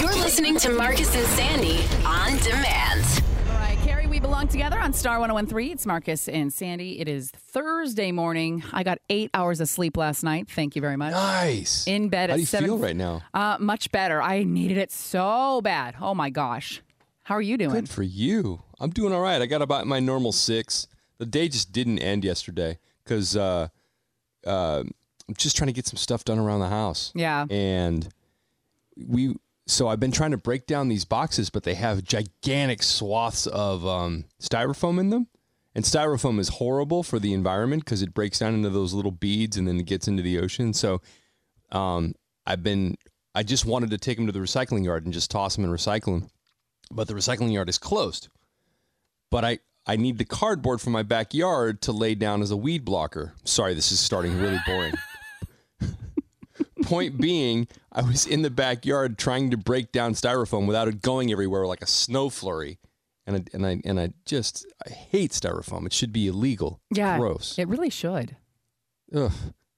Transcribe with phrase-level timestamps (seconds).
[0.00, 3.04] You're listening to Marcus and Sandy on demand.
[3.48, 5.72] All right, Carrie, we belong together on Star 1013.
[5.72, 7.00] It's Marcus and Sandy.
[7.00, 8.62] It is Thursday morning.
[8.72, 10.48] I got eight hours of sleep last night.
[10.48, 11.12] Thank you very much.
[11.12, 11.86] Nice.
[11.86, 12.66] In bed How at do you seven.
[12.68, 13.22] feel right now?
[13.34, 14.22] Uh, much better.
[14.22, 15.96] I needed it so bad.
[16.00, 16.82] Oh my gosh.
[17.24, 17.72] How are you doing?
[17.72, 18.62] Good for you.
[18.80, 19.40] I'm doing all right.
[19.42, 20.88] I got about my normal six.
[21.18, 23.68] The day just didn't end yesterday because uh,
[24.46, 24.84] uh,
[25.28, 27.12] I'm just trying to get some stuff done around the house.
[27.14, 27.46] Yeah.
[27.50, 28.08] And
[29.06, 29.36] we,
[29.70, 33.86] so I've been trying to break down these boxes, but they have gigantic swaths of
[33.86, 35.28] um, styrofoam in them.
[35.74, 39.56] And styrofoam is horrible for the environment because it breaks down into those little beads
[39.56, 40.72] and then it gets into the ocean.
[40.74, 41.00] So
[41.70, 42.96] um, I've been,
[43.34, 45.72] I just wanted to take them to the recycling yard and just toss them and
[45.72, 46.30] recycle them.
[46.90, 48.28] But the recycling yard is closed.
[49.30, 52.84] But I, I need the cardboard from my backyard to lay down as a weed
[52.84, 53.34] blocker.
[53.44, 54.94] Sorry, this is starting really boring.
[56.84, 61.30] Point being, I was in the backyard trying to break down styrofoam without it going
[61.30, 62.78] everywhere like a snow flurry.
[63.26, 65.86] And I, and I and I just I hate styrofoam.
[65.86, 66.80] It should be illegal.
[66.90, 67.18] yeah.
[67.18, 67.56] Gross.
[67.58, 68.36] It really should.
[69.14, 69.30] Ugh.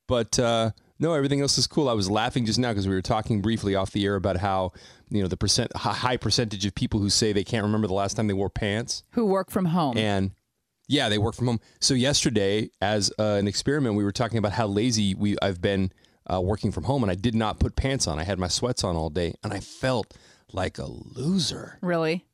[0.08, 1.88] But uh, no, everything else is cool.
[1.88, 4.72] I was laughing just now because we were talking briefly off the air about how
[5.10, 8.14] you know the percent high percentage of people who say they can't remember the last
[8.14, 9.98] time they wore pants, Who work from home?
[9.98, 10.30] and
[10.88, 11.60] yeah, they work from home.
[11.80, 15.92] So yesterday, as uh, an experiment, we were talking about how lazy we I've been
[16.32, 18.18] uh, working from home, and I did not put pants on.
[18.18, 20.14] I had my sweats on all day, and I felt
[20.52, 21.78] like a loser.
[21.80, 22.26] really?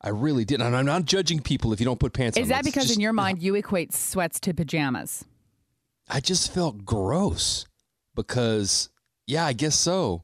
[0.00, 0.60] I really did.
[0.60, 2.42] And I'm not judging people if you don't put pants on.
[2.42, 5.24] Is that because just- in your mind you equate sweats to pajamas?
[6.08, 7.66] I just felt gross
[8.14, 8.90] because
[9.26, 10.22] yeah, I guess so.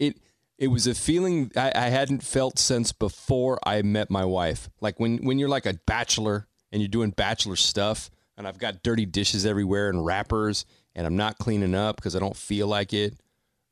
[0.00, 0.18] It
[0.58, 4.68] it was a feeling I, I hadn't felt since before I met my wife.
[4.80, 8.82] Like when when you're like a bachelor and you're doing bachelor stuff, and I've got
[8.82, 12.92] dirty dishes everywhere and wrappers, and I'm not cleaning up because I don't feel like
[12.92, 13.14] it,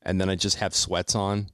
[0.03, 1.48] and then I just have sweats on.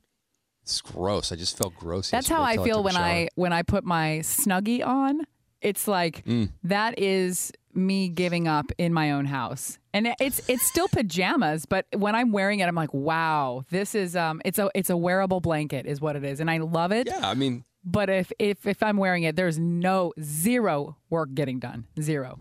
[0.62, 1.31] It's gross.
[1.32, 2.10] I just felt gross.
[2.10, 2.97] That's how I feel a when.
[2.97, 5.22] I when I put my snuggie on.
[5.62, 6.50] It's like Mm.
[6.65, 9.78] that is me giving up in my own house.
[9.94, 14.15] And it's it's still pajamas, but when I'm wearing it I'm like, "Wow, this is
[14.16, 17.06] um it's a it's a wearable blanket is what it is." And I love it.
[17.06, 21.59] Yeah, I mean, But if if if I'm wearing it, there's no zero work getting
[21.59, 21.87] done.
[22.00, 22.38] Zero.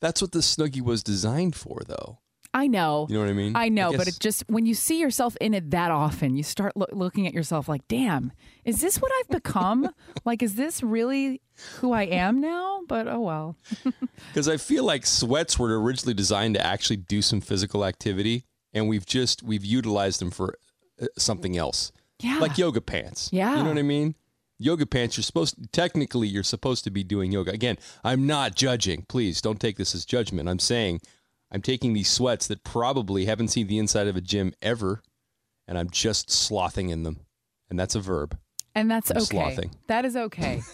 [0.00, 2.18] That's what the snuggie was designed for, though.
[2.52, 3.06] I know.
[3.08, 3.52] You know what I mean?
[3.54, 6.42] I know, but guess- it just when you see yourself in it that often, you
[6.42, 8.32] start loo- looking at yourself like, "Damn,
[8.64, 9.88] is this what I've become?
[10.24, 11.42] like, is this really
[11.76, 13.56] who I am now?" But oh well.
[14.28, 18.44] Because I feel like sweats were originally designed to actually do some physical activity,
[18.74, 20.58] and we've just we've utilized them for
[21.00, 22.38] uh, something else, Yeah.
[22.40, 23.30] like yoga pants.
[23.32, 23.56] Yeah.
[23.58, 24.16] you know what I mean.
[24.60, 25.16] Yoga pants.
[25.16, 27.50] You're supposed to, technically you're supposed to be doing yoga.
[27.50, 29.06] Again, I'm not judging.
[29.08, 30.50] Please don't take this as judgment.
[30.50, 31.00] I'm saying
[31.50, 35.02] I'm taking these sweats that probably haven't seen the inside of a gym ever,
[35.66, 37.20] and I'm just slothing in them,
[37.70, 38.38] and that's a verb.
[38.74, 39.24] And that's I'm okay.
[39.24, 39.70] slothing.
[39.88, 40.60] That is okay.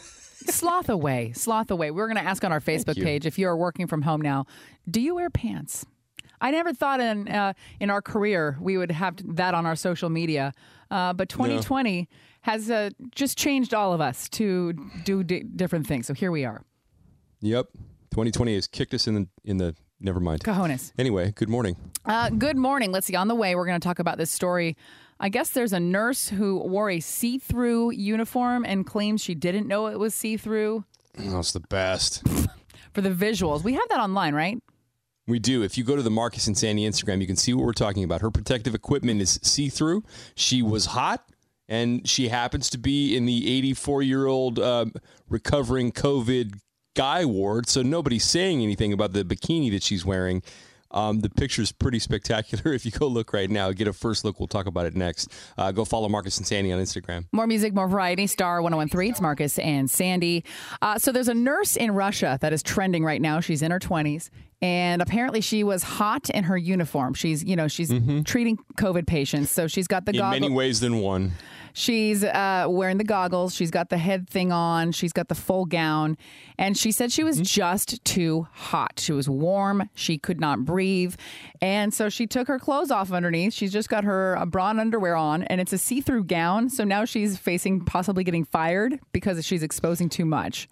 [0.50, 1.32] sloth away.
[1.34, 1.92] Sloth away.
[1.92, 4.46] We're going to ask on our Facebook page if you are working from home now,
[4.90, 5.86] do you wear pants?
[6.40, 10.10] I never thought in uh, in our career we would have that on our social
[10.10, 10.52] media,
[10.90, 12.08] uh, but 2020
[12.46, 14.72] has uh, just changed all of us to
[15.04, 16.06] do di different things.
[16.06, 16.62] So here we are.
[17.40, 17.66] Yep,
[18.12, 19.74] 2020 has kicked us in the in the.
[19.98, 20.44] Never mind.
[20.44, 20.92] Cojones.
[20.98, 21.74] Anyway, good morning.
[22.04, 22.92] Uh, good morning.
[22.92, 23.16] Let's see.
[23.16, 24.76] On the way, we're going to talk about this story.
[25.18, 29.66] I guess there's a nurse who wore a see through uniform and claims she didn't
[29.66, 32.22] know it was see through That's the best.
[32.92, 33.64] for the visuals.
[33.64, 34.62] We have that online, right?
[35.26, 35.62] We do.
[35.62, 38.04] If you go to the Marcus and Sandy Instagram, you can see what we're talking
[38.04, 38.20] about.
[38.20, 40.04] Her protective equipment is see through.
[40.34, 41.28] She was hot,
[41.68, 44.92] and she happens to be in the 84 year old um,
[45.28, 46.58] recovering COVID
[46.94, 47.68] guy ward.
[47.68, 50.42] So nobody's saying anything about the bikini that she's wearing.
[50.92, 52.72] Um, the is pretty spectacular.
[52.76, 54.38] If you go look right now, get a first look.
[54.38, 55.30] We'll talk about it next.
[55.58, 57.26] Uh, go follow Marcus and Sandy on Instagram.
[57.32, 58.26] More music, more variety.
[58.26, 59.10] Star 1013.
[59.10, 60.44] It's Marcus and Sandy.
[60.80, 63.40] Uh, so there's a nurse in Russia that is trending right now.
[63.40, 64.30] She's in her 20s.
[64.62, 67.12] And apparently she was hot in her uniform.
[67.12, 67.92] She's, you know, she's
[68.24, 69.50] treating COVID patients.
[69.50, 70.16] So she's got the Mm-hmm.
[70.16, 70.40] In goggles.
[70.40, 71.32] many ways than one.
[71.78, 73.54] She's uh, wearing the goggles.
[73.54, 74.92] She's got the head thing on.
[74.92, 76.16] She's got the full gown.
[76.56, 78.98] And she said she was just too hot.
[78.98, 79.90] She was warm.
[79.94, 81.16] She could not breathe.
[81.60, 83.52] And so she took her clothes off underneath.
[83.52, 86.70] She's just got her uh, bra and underwear on, and it's a see through gown.
[86.70, 90.68] So now she's facing possibly getting fired because she's exposing too much.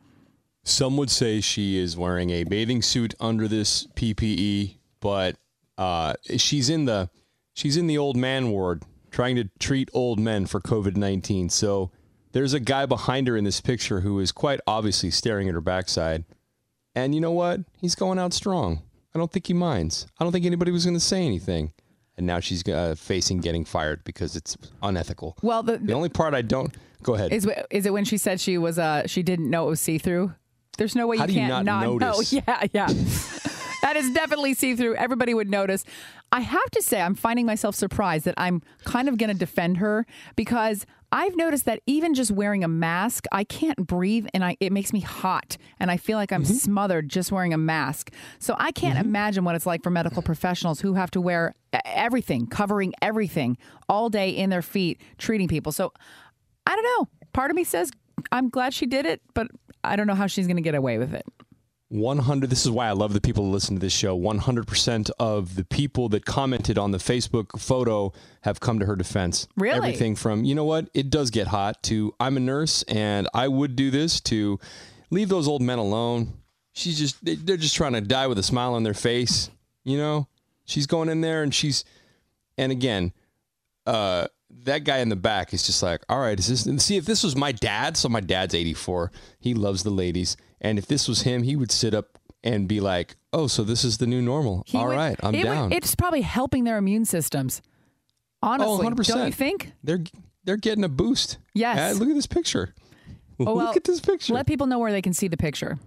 [0.63, 5.37] Some would say she is wearing a bathing suit under this PPE, but
[5.77, 7.11] uh, she's in the
[7.53, 8.85] she's in the old man ward
[9.15, 11.49] trying to treat old men for COVID nineteen.
[11.49, 11.91] So
[12.33, 15.61] there's a guy behind her in this picture who is quite obviously staring at her
[15.61, 16.25] backside,
[16.97, 17.61] and you know what?
[17.81, 18.83] He's going out strong.
[19.15, 20.09] I don't think he minds.
[20.19, 21.73] I don't think anybody was going to say anything.
[22.17, 25.37] And now she's uh, facing getting fired because it's unethical.
[25.43, 26.73] Well, the, The only part I don't
[27.03, 27.33] go ahead.
[27.33, 29.99] Is is it when she said she was uh she didn't know it was see
[29.99, 30.35] through?
[30.77, 32.21] There's no way How you do you can't not know.
[32.31, 32.89] Yeah, yeah.
[33.85, 34.95] that is definitely see through.
[34.97, 35.85] Everybody would notice.
[36.33, 39.77] I have to say, I'm finding myself surprised that I'm kind of going to defend
[39.77, 44.57] her because I've noticed that even just wearing a mask, I can't breathe and I
[44.59, 46.55] it makes me hot and I feel like I'm Mm-hmm.
[46.55, 48.11] smothered just wearing a mask.
[48.39, 51.55] So I can't imagine what it's like for medical professionals who have to wear
[51.85, 53.57] everything, covering everything
[53.89, 55.73] all day in their feet, treating people.
[55.73, 55.93] So
[56.67, 57.09] I don't know.
[57.33, 57.91] Part of me says
[58.33, 59.47] I'm glad she did it, but
[59.85, 61.27] I don't know how she's going to get away with it.
[61.95, 65.55] 100 this is why i love the people who listen to this show 100% of
[65.55, 68.13] the people that commented on the facebook photo
[68.43, 69.77] have come to her defense Really?
[69.77, 73.47] everything from you know what it does get hot to i'm a nurse and i
[73.47, 74.59] would do this to
[75.11, 76.33] leave those old men alone
[76.73, 79.49] she's just they- they're just trying to die with a smile on their face
[79.85, 80.27] you know
[80.65, 81.85] she's going in there and she's
[82.59, 83.13] and again
[83.87, 84.27] uh
[84.65, 86.65] that guy in the back is just like, all right, is this?
[86.65, 90.37] And see, if this was my dad, so my dad's 84, he loves the ladies,
[90.65, 93.85] and if this was him, he would sit up and be like, oh, so this
[93.85, 94.65] is the new normal.
[94.67, 95.73] He All would- right, I'm it would- down.
[95.73, 97.63] it's probably helping their immune systems.
[98.43, 99.07] Honestly, oh, 100%.
[99.15, 99.73] don't you think?
[99.83, 100.03] They're
[100.45, 101.39] they're getting a boost.
[101.55, 101.77] Yes.
[101.79, 102.75] Yeah, look at this picture.
[103.41, 104.35] Oh, well, look at this picture.
[104.35, 105.79] Let people know where they can see the picture.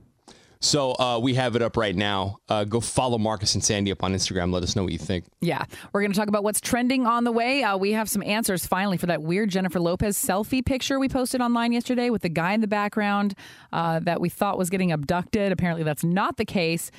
[0.60, 2.38] So uh, we have it up right now.
[2.50, 4.54] Uh, go follow Marcus and Sandy up on Instagram.
[4.54, 5.26] Let us know what you think.
[5.42, 7.64] Yeah, we're going to talk about what's trending on the way.
[7.64, 11.42] Uh, we have some answers finally for that weird Jennifer Lopez selfie picture we posted
[11.42, 13.36] online yesterday with the guy in the background
[13.72, 15.52] uh, that we thought was getting abducted.
[15.52, 16.92] Apparently, that's not the case.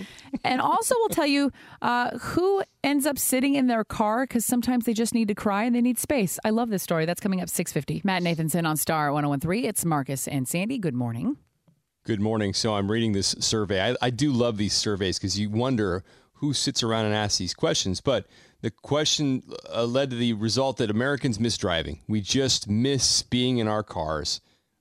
[0.45, 1.51] And also, we'll tell you
[1.83, 5.65] uh, who ends up sitting in their car because sometimes they just need to cry
[5.65, 6.39] and they need space.
[6.45, 7.07] I love this story.
[7.07, 8.03] That's coming up 650.
[8.05, 9.65] Matt Nathanson on Star 1013.
[9.65, 10.79] It's Marcus and Sandy.
[10.79, 11.37] Good morning.
[12.09, 12.55] Good morning.
[12.55, 13.91] So I'm reading this survey.
[13.91, 16.03] I, I do love these surveys because you wonder
[16.37, 18.01] who sits around and asks these questions.
[18.01, 18.27] But
[18.63, 22.01] the question uh, led to the result that Americans miss driving.
[22.09, 24.41] We just miss being in our cars.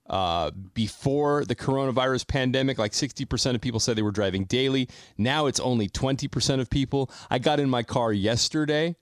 [0.10, 4.88] Uh, before the coronavirus pandemic, like 60% of people said they were driving daily.
[5.18, 7.12] Now it's only 20% of people.
[7.30, 8.96] I got in my car yesterday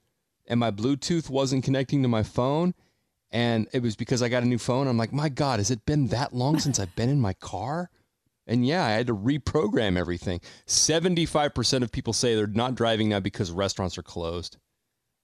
[0.48, 2.74] and my Bluetooth wasn't connecting to my phone.
[3.30, 4.88] And it was because I got a new phone.
[4.88, 7.88] I'm like, my God, has it been that long since I've been in my car?
[8.46, 10.40] And yeah, I had to reprogram everything.
[10.66, 14.56] 75% of people say they're not driving now because restaurants are closed.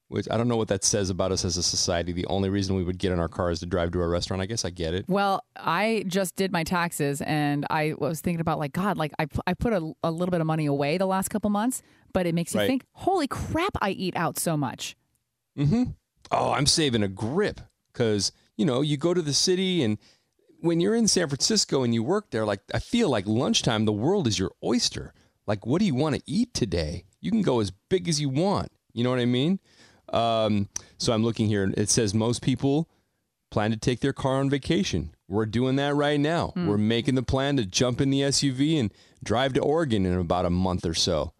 [0.09, 2.13] Which I don't know what that says about us as a society.
[2.13, 4.43] The only reason we would get in our car is to drive to a restaurant.
[4.43, 5.07] I guess I get it.
[5.09, 9.27] Well, I just did my taxes and I was thinking about like God, like I,
[9.47, 11.81] I put a, a little bit of money away the last couple months,
[12.13, 12.67] but it makes you Right.
[12.67, 14.97] think, holy crap, I eat out so much.
[15.59, 15.83] Mm hmm.
[16.31, 17.61] Oh, I'm saving a grip
[17.93, 19.97] because, you know, you go to the city and
[20.63, 23.93] when you're in San Francisco and you work there, like I feel like lunchtime, the
[23.93, 25.13] world is your oyster.
[25.47, 27.05] Like, what do you want to eat today?
[27.21, 28.71] You can go as big as you want.
[28.93, 29.59] You know what I mean?
[30.13, 30.69] Um,
[30.99, 32.89] so I'm looking here and it says most people
[33.51, 35.15] plan to take their car on vacation.
[35.29, 36.53] We're doing that right now.
[36.55, 38.93] We're making the plan to jump in the SUV and
[39.25, 41.33] drive to Oregon in about a month or so.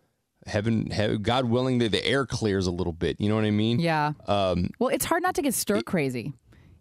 [0.47, 3.21] Heaven, he- God willing, that the air clears a little bit.
[3.21, 3.79] You know what I mean?
[3.79, 4.13] Yeah.
[4.27, 6.33] Um, Well, it's hard not to get stir crazy.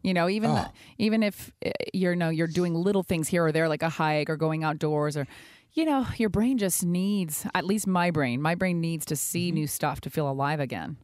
[0.04, 0.66] You know, even Oh.
[0.98, 4.30] even if uh, you're no you're doing little things here or there like a hike
[4.30, 5.28] or going outdoors or
[5.74, 8.42] you know, your brain just needs at least my brain.
[8.42, 9.56] My brain needs to see Mm-hmm.
[9.56, 10.98] new stuff to feel alive again.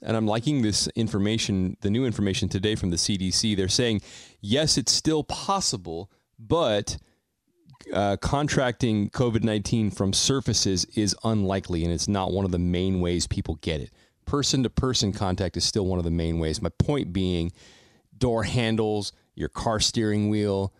[0.00, 3.56] And I'm liking this information, the new information today from the CDC.
[3.56, 4.02] They're saying,
[4.40, 6.98] yes, it's still possible, but
[7.92, 13.00] uh, contracting COVID 19 from surfaces is unlikely, and it's not one of the main
[13.00, 13.90] ways people get it.
[14.24, 16.62] Person to person contact is still one of the main ways.
[16.62, 17.50] My point being,
[18.18, 20.72] door handles, your car steering wheel.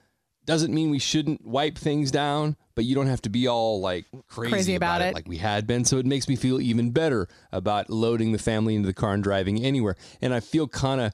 [0.45, 4.05] Doesn't mean we shouldn't wipe things down, but you don't have to be all like
[4.29, 5.13] crazy, Crazy about it.
[5.13, 5.85] like we had been.
[5.85, 9.25] So it makes me feel even better about loading the family into the car and
[9.25, 9.97] driving anywhere.
[10.21, 11.13] And I feel kind of,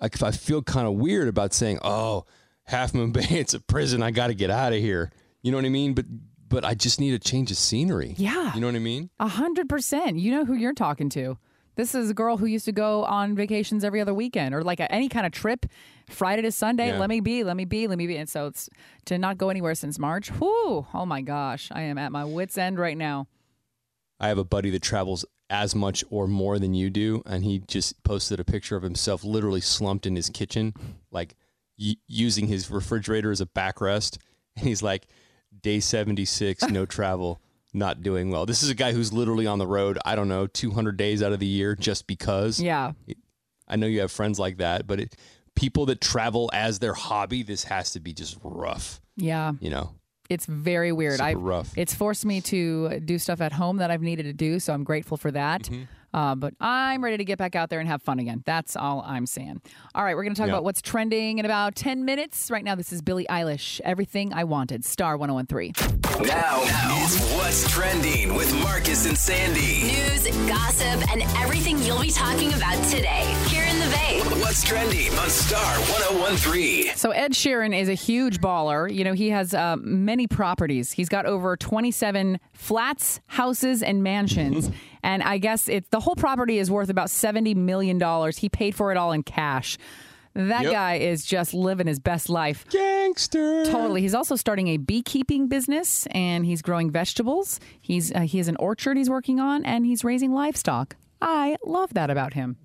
[0.00, 2.26] I I feel kind of weird about saying, "Oh,
[2.64, 4.02] Half Moon Bay, it's a prison.
[4.02, 5.10] I got to get out of here."
[5.42, 5.94] You know what I mean?
[5.94, 6.04] But
[6.48, 8.14] but I just need a change of scenery.
[8.18, 8.54] Yeah.
[8.54, 9.08] You know what I mean?
[9.18, 10.18] A hundred percent.
[10.18, 11.38] You know who you're talking to.
[11.78, 14.80] This is a girl who used to go on vacations every other weekend or like
[14.80, 15.64] a, any kind of trip,
[16.10, 16.88] Friday to Sunday.
[16.88, 16.98] Yeah.
[16.98, 18.16] Let me be, let me be, let me be.
[18.16, 18.68] And so it's
[19.04, 20.32] to not go anywhere since March.
[20.40, 20.88] Whoo!
[20.92, 23.28] Oh my gosh, I am at my wits' end right now.
[24.18, 27.60] I have a buddy that travels as much or more than you do, and he
[27.60, 30.74] just posted a picture of himself literally slumped in his kitchen,
[31.12, 31.36] like
[31.78, 34.18] y- using his refrigerator as a backrest.
[34.56, 35.06] And he's like,
[35.62, 37.40] day 76, no travel,
[37.78, 38.44] not doing well.
[38.46, 41.32] This is a guy who's literally on the road, I don't know, 200 days out
[41.32, 42.60] of the year just because.
[42.60, 42.92] Yeah.
[43.66, 45.16] I know you have friends like that, but it,
[45.54, 49.52] people that travel as their hobby, this has to be just rough, Yeah.
[49.60, 49.94] you know?
[50.28, 51.14] It's very weird.
[51.18, 51.72] Super I rough.
[51.76, 54.84] It's forced me to do stuff at home that I've needed to do, so I'm
[54.84, 55.62] grateful for that.
[55.62, 55.82] Mm-hmm.
[56.14, 58.42] Uh, but I'm ready to get back out there and have fun again.
[58.46, 59.60] That's all I'm saying.
[59.94, 60.54] All right, we're going to talk Yeah.
[60.54, 62.50] about what's trending in about 10 minutes.
[62.50, 63.78] Right now, this is Billie Eilish.
[63.84, 65.72] Everything I Wanted, Star 1013.
[66.26, 66.60] Now,
[67.04, 69.82] it's What's Trending with Marcus and Sandy.
[69.84, 74.40] News, gossip, and everything you'll be talking about today here in.
[74.40, 76.94] What's Trending on Star 1013.
[76.96, 78.92] So Ed Sheeran is a huge baller.
[78.92, 80.92] You know, he has uh, many properties.
[80.92, 84.70] He's got over 27 flats, houses, and mansions.
[85.02, 88.38] and I guess it's the whole property is worth about 70 million dollars.
[88.38, 89.78] He paid for it all in cash.
[90.34, 90.72] That Yep.
[90.72, 92.64] guy is just living his best life.
[92.70, 93.64] Gangster.
[93.64, 94.02] Totally.
[94.02, 97.58] He's also starting a beekeeping business and he's growing vegetables.
[97.80, 100.94] He's uh, he has an orchard he's working on and he's raising livestock.
[101.20, 102.56] I love that about him.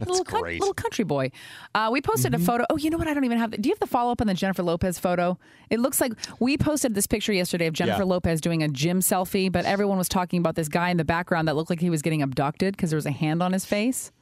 [0.00, 0.24] Little.
[0.24, 0.58] Mm-hmm.
[0.60, 1.30] little country boy.
[1.74, 2.64] Uh, we posted a photo.
[2.70, 3.08] Oh, you know what?
[3.08, 3.50] I don't even have.
[3.50, 5.38] The, do you have the follow up on the Jennifer Lopez photo?
[5.70, 8.04] It looks like we posted this picture yesterday of Jennifer Yeah.
[8.04, 11.48] Lopez doing a gym selfie, but everyone was talking about this guy in the background
[11.48, 14.12] that looked like he was getting abducted because there was a hand on his face.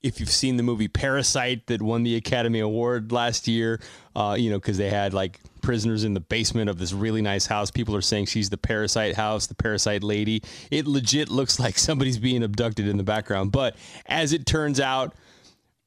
[0.00, 3.80] if you've seen the movie Parasite that won the Academy Award last year,
[4.14, 7.44] uh, you know, because they had like prisoners in the basement of this really nice
[7.44, 7.70] house.
[7.70, 10.42] People are saying she's the parasite house, the parasite lady.
[10.70, 13.52] It legit looks like somebody's being abducted in the background.
[13.52, 15.14] But as it turns out,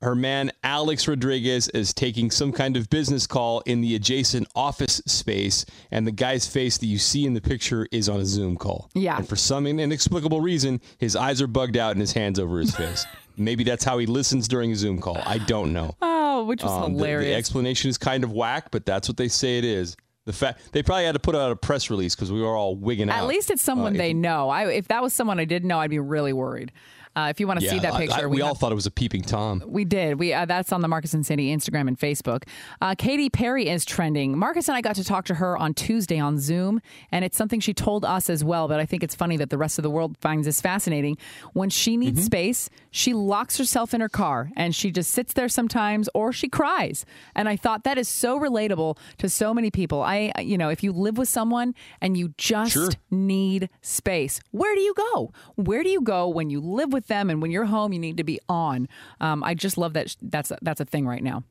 [0.03, 5.01] her man Alex Rodriguez is taking some kind of business call in the adjacent office
[5.07, 8.57] space, and the guy's face that you see in the picture is on a Zoom
[8.57, 8.87] call.
[8.93, 9.17] Yeah.
[9.17, 12.75] And for some inexplicable reason, his eyes are bugged out and his hands over his
[12.75, 13.03] face.
[13.37, 15.17] Maybe that's how he listens during a Zoom call.
[15.25, 15.95] I don't know.
[16.33, 19.27] Oh, which was Um, the- The, explanation is kind of whack, but that's what they
[19.27, 19.97] say it is.
[20.25, 22.73] The fact they probably had to put out a press release because we were all
[22.75, 23.17] wigging out.
[23.17, 24.47] At least it's someone Uh, if- they know.
[24.49, 26.71] I, if that was someone I didn't know, I'd be really worried.
[27.13, 28.71] Uh, if you want to see that I- I- picture, we, we all have- thought
[28.71, 29.61] it was a peeping tom.
[29.67, 30.17] We did.
[30.17, 32.43] We uh, that's on the Marcus and Sandy Instagram and Facebook.
[32.79, 34.37] Uh, Katy Perry is trending.
[34.37, 36.79] Marcus and I got to talk to her on Tuesday on Zoom,
[37.11, 38.69] and it's something she told us as well.
[38.69, 41.17] But I think it's funny that the rest of the world finds this fascinating.
[41.51, 42.25] When she needs Mm-hmm.
[42.27, 46.49] space, she locks herself in her car and she just sits there sometimes, or she
[46.49, 47.05] cries.
[47.35, 50.01] And I thought that is so relatable to so many people.
[50.01, 52.89] I, you know, if you live with someone and you just Sure.
[53.09, 54.41] need space.
[54.51, 55.31] Where do you go?
[55.55, 57.93] Where do you go when you live with them and when you're home?
[57.93, 58.87] You need to be on.
[59.21, 60.15] Um, I just love that.
[60.21, 61.43] That's a, that's a thing right now.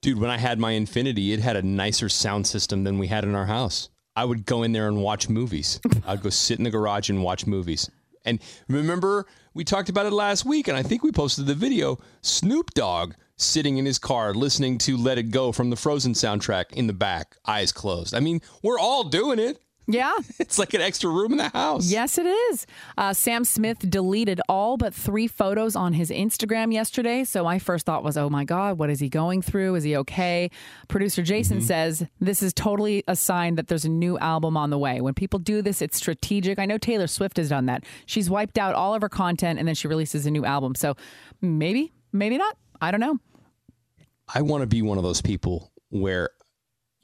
[0.00, 3.24] Dude, when I had my Infiniti, it had a nicer sound system than we had
[3.24, 3.88] in our house.
[4.14, 5.80] I would go in there and watch movies.
[6.06, 7.88] I'd go sit in the garage and watch movies.
[8.24, 11.98] And remember, we talked about it last week, and I think we posted the video.
[12.20, 16.72] Snoop Dogg sitting in his car listening to Let It Go from the Frozen soundtrack
[16.72, 18.14] in the back, eyes closed.
[18.14, 19.60] I mean, we're all doing it.
[19.86, 20.12] Yeah.
[20.38, 21.90] It's like an extra room in the house.
[21.90, 22.66] Yes, it is.
[22.98, 27.24] Uh, Sam Smith deleted all but three photos on his Instagram yesterday.
[27.24, 29.76] So my first thought was, oh my God, what is he going through?
[29.76, 30.50] Is he okay?
[30.88, 34.78] Producer Jason says this is totally a sign that there's a new album on the
[34.78, 35.00] way.
[35.00, 36.58] When people do this, it's strategic.
[36.58, 37.84] I know Taylor Swift has done that.
[38.04, 40.74] She's wiped out all of her content and then she releases a new album.
[40.74, 40.96] So
[41.40, 42.56] maybe, maybe not.
[42.80, 43.18] I don't know.
[44.34, 46.30] I want to be one of those people where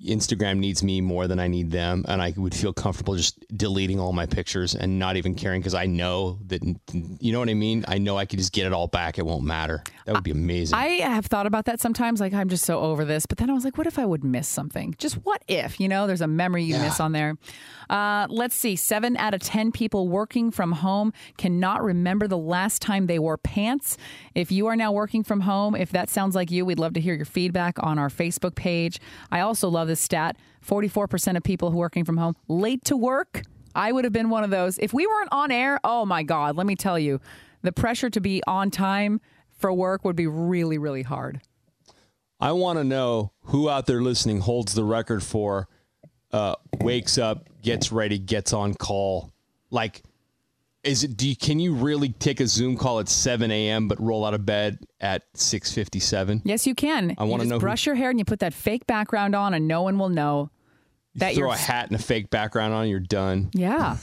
[0.04, 3.98] Instagram needs me more than I need them, and I would feel comfortable just deleting
[3.98, 6.62] all my pictures and not even caring because I know that
[7.20, 7.84] you know what I mean.
[7.88, 9.82] I know I could just get it all back; it won't matter.
[10.08, 10.78] That would be amazing.
[10.78, 12.18] I have thought about that sometimes.
[12.18, 13.26] Like, I'm just so over this.
[13.26, 14.94] But then I was like, what if I would miss something?
[14.96, 15.78] Just what if?
[15.78, 17.36] You know, there's a memory you miss on there.
[17.90, 18.76] Uh, let's see.
[18.76, 23.36] Seven out of 10 people working from home cannot remember the last time they wore
[23.36, 23.98] pants.
[24.38, 27.00] If you are now working from home, if that sounds like you, we'd love to
[27.00, 29.00] hear your feedback on our Facebook page.
[29.32, 33.42] I also love this stat 44% of people working from home late to work.
[33.74, 34.78] I would have been one of those.
[34.78, 37.20] If we weren't on air, oh my God, let me tell you,
[37.62, 41.40] the pressure to be on time for work would be really, really hard.
[42.38, 45.66] I want to know who out there listening holds the record for
[46.30, 49.32] uh, wakes up, gets ready, gets on call.
[49.72, 50.04] Like,
[50.88, 51.16] is it?
[51.16, 53.86] Do you, can you really take a Zoom call at 7 a.m.
[53.88, 56.42] but roll out of bed at 6:57?
[56.44, 57.14] Yes, you can.
[57.16, 59.54] I wanna just know who- brush your hair and you put that fake background on,
[59.54, 60.50] and no one will know
[61.14, 61.54] that Throw you're.
[61.54, 63.50] a hat and a fake background on, you're done.
[63.52, 63.96] Yeah.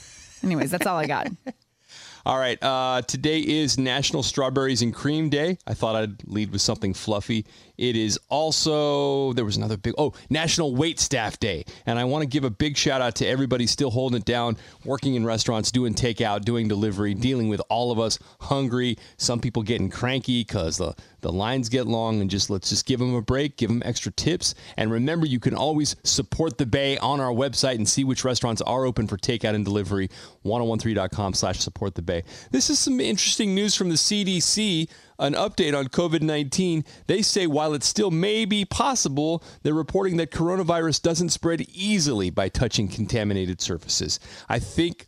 [0.44, 1.27] Anyways, that's all I got.
[2.25, 2.58] All right.
[2.62, 5.60] Uh, today is National Strawberries and Cream Day.
[5.68, 7.46] I thought I'd lead with something fluffy.
[7.77, 11.65] It is also, there was another big, oh, National Wait Staff Day.
[11.86, 14.58] And I want to give a big shout out to everybody still holding it down,
[14.84, 18.98] working in restaurants, doing takeout, doing delivery, dealing with all of us hungry.
[19.17, 23.00] Some people getting cranky because the, the lines get long and just let's just give
[23.00, 24.55] them a break, give them extra tips.
[24.77, 28.62] And remember, you can always support the Bay on our website and see which restaurants
[28.62, 30.10] are open for takeout and delivery.
[30.44, 32.24] 1013.com slash support the Bay.
[32.51, 34.88] This is some interesting news from the CDC
[35.19, 36.84] an update on COVID 19.
[37.07, 42.29] They say while it still may be possible, they're reporting that coronavirus doesn't spread easily
[42.29, 44.19] by touching contaminated surfaces.
[44.50, 45.07] I think,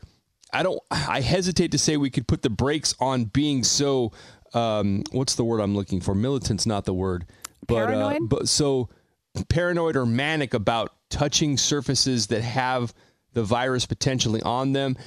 [0.54, 4.12] I don't, I hesitate to say we could put the brakes on being so,
[4.54, 6.16] um, what's the word I'm looking for?
[6.16, 7.26] Militant's not the word.
[7.68, 8.30] But, uh, Paranoid?
[8.30, 8.90] but so
[9.46, 12.94] paranoid or manic about touching surfaces that have
[13.34, 14.98] the virus potentially on them.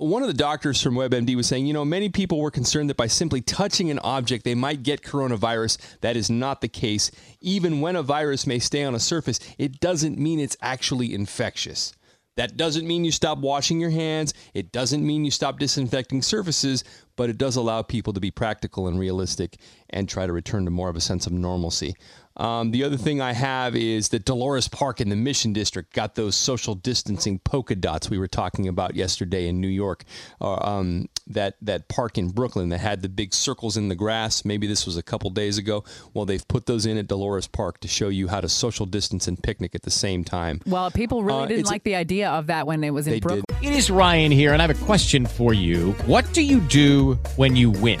[0.00, 2.96] One of the doctors from WebMD was saying, you know, many people were concerned that
[2.96, 5.76] by simply touching an object, they might get coronavirus.
[6.00, 7.10] That is not the case.
[7.42, 11.92] Even when a virus may stay on a surface, it doesn't mean it's actually infectious.
[12.36, 14.32] That doesn't mean you stop washing your hands.
[14.54, 16.82] It doesn't mean you stop disinfecting surfaces,
[17.16, 19.58] but it does allow people to be practical and realistic
[19.90, 21.94] and try to return to more of a sense of normalcy.
[22.40, 26.14] Um, the other thing I have is that Dolores Park in the Mission District got
[26.14, 30.04] those social distancing polka dots we were talking about yesterday in New York.
[30.40, 34.44] Uh, um, that that park in Brooklyn that had the big circles in the grass.
[34.44, 35.84] Maybe this was a couple days ago.
[36.14, 39.28] Well, they've put those in at Dolores Park to show you how to social distance
[39.28, 40.60] and picnic at the same time.
[40.66, 43.06] Well, people really Uh, didn't it's a- like the idea of that when it was
[43.06, 43.44] in Brooklyn.
[43.60, 43.68] did.
[43.70, 45.92] It is Ryan here, and I have a question for you.
[46.06, 48.00] What do you do when you win?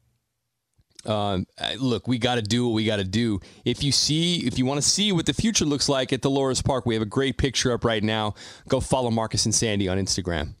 [1.05, 3.39] Um, uh, look, we got to do what we got to do.
[3.65, 6.61] If you see, if you want to see what the future looks like at Dolores
[6.61, 8.35] Park, we have a great picture up right now.
[8.67, 10.55] Go follow Marcus and Sandy on Instagram.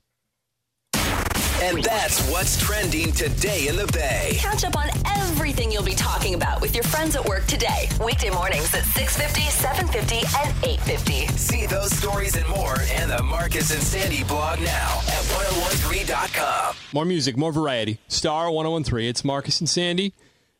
[1.63, 4.31] And that's what's trending today in the Bay.
[4.39, 7.87] Catch up on everything you'll be talking about with your friends at work today.
[8.03, 11.37] Weekday mornings at 6.50, 7.50, and 8.50.
[11.37, 16.75] See those stories and more in the Marcus and Sandy blog now at 1013.com.
[16.93, 17.99] More music, more variety.
[18.07, 19.07] Star 1013.
[19.07, 20.15] It's Marcus and Sandy.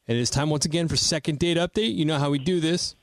[0.07, 1.95] And it is time once again for second date update.
[1.95, 2.95] You know how we do this.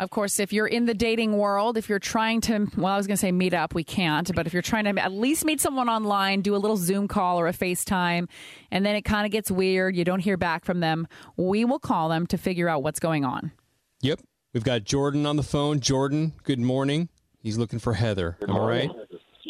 [0.00, 3.06] Of course, if you're in the dating world, if you're trying to, well, I was
[3.06, 5.60] going to say meet up, we can't, but if you're trying to at least meet
[5.60, 8.26] someone online, do a little Zoom call or a FaceTime,
[8.70, 11.78] and then it kind of gets weird, you don't hear back from them, we will
[11.78, 13.52] call them to figure out what's going on.
[14.00, 14.20] Yep.
[14.54, 15.80] We've got Jordan on the phone.
[15.80, 17.10] Jordan, good morning.
[17.42, 18.38] He's looking for Heather.
[18.40, 18.90] Am I right?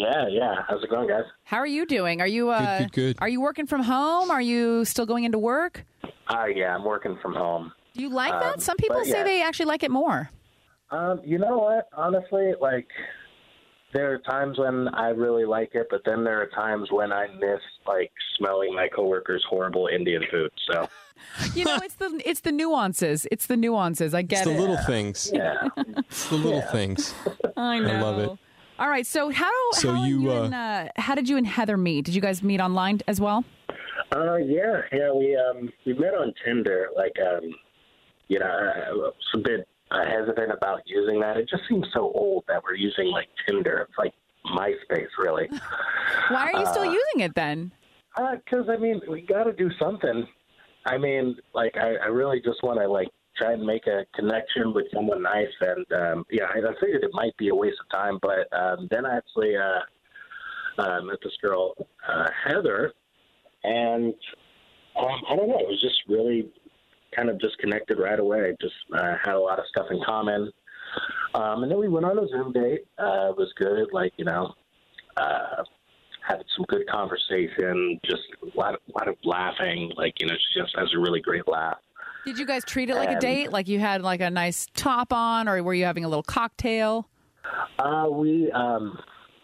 [0.00, 0.54] Yeah, yeah.
[0.66, 1.24] How's it going, guys?
[1.44, 2.22] How are you doing?
[2.22, 3.16] Are you uh, good, good.
[3.20, 4.30] are you working from home?
[4.30, 5.84] Are you still going into work?
[6.26, 7.70] Uh, yeah, I'm working from home.
[7.94, 8.54] Do you like that?
[8.54, 9.24] Um, Some people but say yeah.
[9.24, 10.30] they actually like it more.
[10.90, 11.88] Um, you know what?
[11.94, 12.88] Honestly, like,
[13.92, 17.26] there are times when I really like it, but then there are times when I
[17.38, 20.50] miss like smelling my coworkers' horrible Indian food.
[20.72, 20.88] So
[21.54, 23.26] You know, it's the it's the nuances.
[23.30, 24.14] It's the nuances.
[24.14, 24.60] I get It's the it.
[24.60, 25.30] little things.
[25.34, 27.12] yeah, It's the little things.
[27.58, 27.90] I know.
[27.90, 28.30] I love it.
[28.80, 29.06] All right.
[29.06, 32.06] So how So how you, you uh, and, uh, how did you and Heather meet?
[32.06, 33.44] Did you guys meet online as well?
[34.16, 35.12] uh, yeah, yeah.
[35.12, 36.88] We um we met on Tinder.
[36.96, 37.50] Like um,
[38.28, 41.36] you know, I was a bit uh, hesitant about using that.
[41.36, 43.86] It just seems so old that we're using like Tinder.
[43.86, 44.14] It's like
[44.46, 45.48] MySpace, really.
[46.30, 47.72] Why are you still Uh, using it then?
[48.16, 50.26] Because I mean, we got to do something.
[50.86, 53.08] I mean, like I, I really just want to like
[53.40, 57.11] try and make a connection with someone nice, and um, yeah, I, I figured it
[57.12, 61.37] might be a waste of time, but um, then I actually uh, uh, met this
[61.42, 61.74] girl,
[62.09, 62.92] uh, Heather,
[63.64, 64.14] and
[64.96, 66.50] um, I don't know, it was just really
[67.14, 68.55] kind of just connected right away.
[68.61, 70.50] Just uh, had a lot of stuff in common.
[71.35, 72.87] Um, and then we went on a Zoom date.
[72.98, 73.88] Uh, it was good.
[73.92, 74.55] Like, you know,
[75.16, 75.62] uh,
[76.26, 79.92] had some good conversation, just a lot of, lot of laughing.
[79.96, 81.79] Like you know, she just has a really great laugh.
[82.24, 83.50] Did you guys treat it like a date?
[83.52, 87.09] Like you had like a nice top on, or were you having a little cocktail?
[87.78, 88.98] Uh, we um,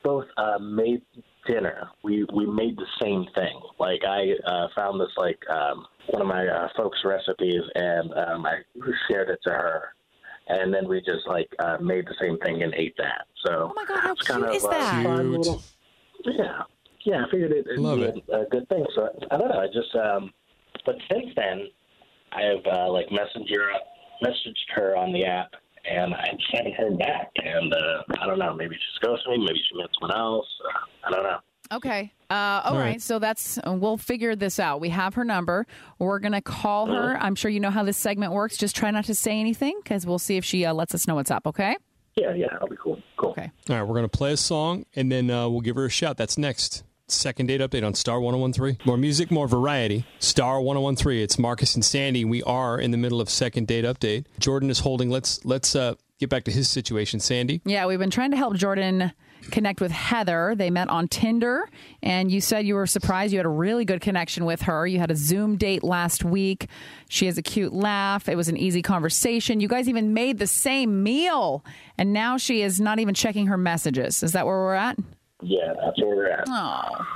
[0.05, 1.03] both uh, made
[1.47, 1.89] dinner.
[2.03, 3.61] We we made the same thing.
[3.79, 8.47] Like I uh, found this like um, one of my uh, folks' recipes, and um,
[8.47, 8.59] I
[9.09, 9.95] shared it to her,
[10.49, 13.27] and then we just like uh, made the same thing and ate that.
[13.47, 15.05] So Oh my god, how cute kind of is a that?
[15.05, 15.63] fun little-
[16.25, 16.63] yeah,
[17.05, 17.25] yeah.
[17.27, 18.23] I figured it, it'd Love it.
[18.33, 18.85] A, a good thing.
[18.95, 19.61] So I don't know.
[19.61, 20.33] I just um,
[20.85, 21.69] but since then,
[22.37, 23.69] I have uh, like messenger
[24.23, 25.51] messaged her on the app,
[25.91, 27.31] and I just haven't heard back.
[27.37, 28.55] And uh, I don't know.
[28.55, 29.39] Maybe she's ghosted me.
[29.39, 30.47] Maybe she met someone else.
[30.65, 31.39] Uh, I don't know.
[31.73, 32.13] Okay.
[32.31, 32.85] Uh, all All right.
[32.91, 33.03] right.
[33.03, 34.81] So that's we'll figure this out.
[34.81, 35.67] We have her number.
[35.99, 37.17] We're gonna call her.
[37.19, 38.57] I'm sure you know how this segment works.
[38.57, 41.17] Just try not to say anything because we'll see if she uh, lets us know
[41.17, 41.47] what's up.
[41.47, 41.77] Okay.
[42.15, 42.99] Yeah, yeah, that'll be cool.
[43.17, 43.31] Cool.
[43.33, 43.51] Okay.
[43.69, 45.91] All right, we're going to play a song and then uh, we'll give her a
[45.91, 46.17] shout.
[46.17, 46.83] That's next.
[47.09, 48.79] Second date update on Star 1013.
[48.85, 50.05] More music, more variety.
[50.19, 51.23] Star 1013.
[51.23, 52.25] It's Marcus and Sandy.
[52.25, 54.25] We are in the middle of second date update.
[54.41, 55.09] Jordan is holding.
[55.09, 57.61] Let's let's uh, get back to his situation, Sandy.
[57.65, 59.13] Yeah, we've been trying to help Jordan
[59.53, 60.57] connect with Heather.
[60.57, 61.69] They met on Tinder,
[62.03, 64.85] and you said you were surprised you had a really good connection with her.
[64.85, 66.67] You had a Zoom date last week.
[67.09, 68.29] She has a cute laugh.
[68.29, 69.61] It was an easy conversation.
[69.61, 71.65] You guys even made the same meal,
[71.97, 74.25] and now she is not even checking her messages.
[74.25, 74.99] Is that where we're at?
[75.43, 76.45] Yeah, that's where we're at.
[76.49, 77.07] Oh,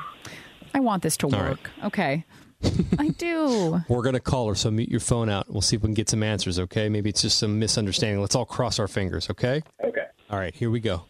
[0.75, 1.71] I want this to work.
[1.85, 2.25] Okay.
[2.99, 3.81] I do.
[3.89, 5.51] We're going to call her, so mute your phone out.
[5.51, 6.89] We'll see if we can get some answers, okay?
[6.89, 8.21] Maybe it's just some misunderstanding.
[8.21, 9.63] Let's all cross our fingers, okay?
[9.83, 10.05] Okay.
[10.29, 11.05] All right, here we go.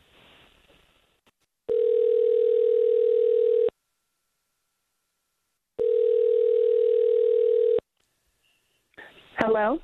[9.38, 9.81] Hello.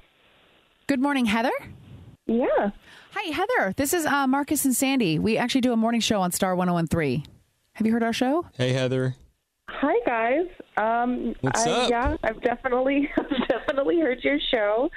[0.86, 1.50] Good morning, Heather.
[2.26, 2.70] Yeah.
[3.18, 3.72] Hi, Heather.
[3.78, 5.18] This is uh, Marcus and Sandy.
[5.18, 7.24] We actually do a morning show on Star 1013.
[7.72, 8.44] Have you heard our show?
[8.52, 9.16] Hey, Heather.
[9.70, 10.46] Hi guys.
[10.76, 11.90] Um, What's I, up?
[11.90, 14.90] Yeah, I've definitely, I've definitely heard your show.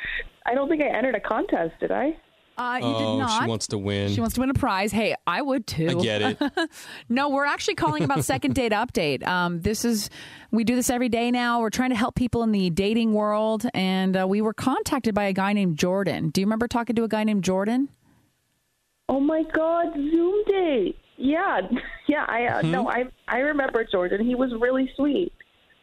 [0.46, 2.18] I don't think I entered a contest, did I?
[2.58, 3.42] Uh, you oh, did not.
[3.42, 4.12] she wants to win.
[4.12, 4.92] She wants to win a prize.
[4.92, 5.88] Hey, I would too.
[5.88, 6.70] I get it.
[7.10, 9.26] no, we're actually calling about second date update.
[9.26, 10.10] Um, this is
[10.52, 11.62] we do this every day now.
[11.62, 15.24] We're trying to help people in the dating world, and uh, we were contacted by
[15.24, 16.32] a guy named Jordan.
[16.32, 17.88] Do you remember talking to a guy named Jordan?
[19.10, 20.98] Oh my God, Zoom date.
[21.18, 21.62] Yeah,
[22.08, 22.26] yeah.
[22.30, 22.72] I uh, Hmm?
[22.72, 24.26] no, I I remember Jordan.
[24.26, 25.34] He was really sweet.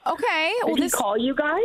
[0.07, 0.53] Okay.
[0.61, 1.61] Did well, he this- call you guys?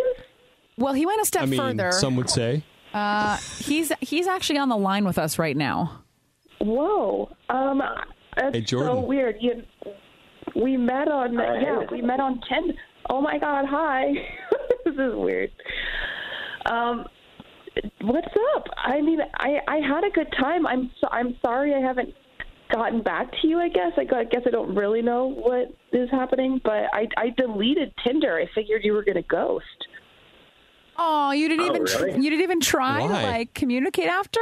[0.77, 1.91] Well, he went a step I mean, further.
[1.91, 2.63] some would say.
[2.93, 6.01] Uh, he's he's actually on the line with us right now.
[6.59, 7.29] Whoa.
[7.49, 7.81] Um,
[8.35, 8.91] that's Hey, Jordan.
[8.95, 9.35] so weird.
[9.39, 9.63] You,
[10.55, 12.73] we met on yeah, we met on Tinder.
[13.09, 14.11] Oh my God, hi.
[14.85, 15.51] this is weird.
[16.65, 17.05] Um,
[18.01, 18.65] what's up?
[18.77, 20.65] I mean, I I had a good time.
[20.67, 22.13] I'm so, I'm sorry I haven't
[22.71, 23.59] gotten back to you.
[23.59, 27.29] I guess I, I guess I don't really know what is happening, but I I
[27.37, 28.37] deleted Tinder.
[28.37, 29.65] I figured you were gonna ghost.
[30.97, 32.23] Oh, you didn't Oh, even tr- really?
[32.23, 33.07] you didn't even try Why?
[33.07, 34.41] to like communicate after.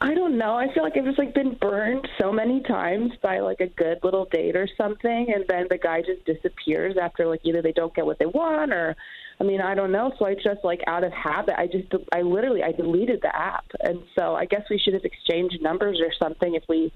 [0.00, 0.54] I don't know.
[0.54, 3.98] I feel like I've just like been burned so many times by like a good
[4.04, 7.92] little date or something, and then the guy just disappears after like either they don't
[7.94, 8.94] get what they want or,
[9.40, 10.12] I mean, I don't know.
[10.18, 13.66] So I just like out of habit, I just I literally I deleted the app,
[13.80, 16.92] and so I guess we should have exchanged numbers or something if we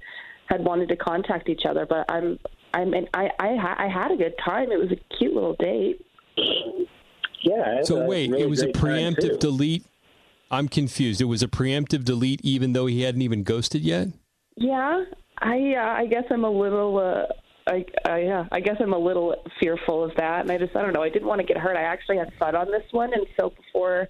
[0.47, 1.85] had wanted to contact each other.
[1.85, 2.37] But I'm
[2.73, 4.71] I'm and I I, ha- I had a good time.
[4.71, 6.05] It was a cute little date.
[7.43, 7.83] Yeah.
[7.83, 9.85] So wait, it was a preemptive delete.
[10.51, 11.21] I'm confused.
[11.21, 14.09] It was a preemptive delete, even though he hadn't even ghosted yet.
[14.55, 15.03] Yeah,
[15.39, 17.33] I uh, I guess I'm a little uh,
[17.67, 20.81] I, I yeah I guess I'm a little fearful of that, and I just I
[20.81, 21.03] don't know.
[21.03, 21.77] I didn't want to get hurt.
[21.77, 24.07] I actually had fun on this one, and so before.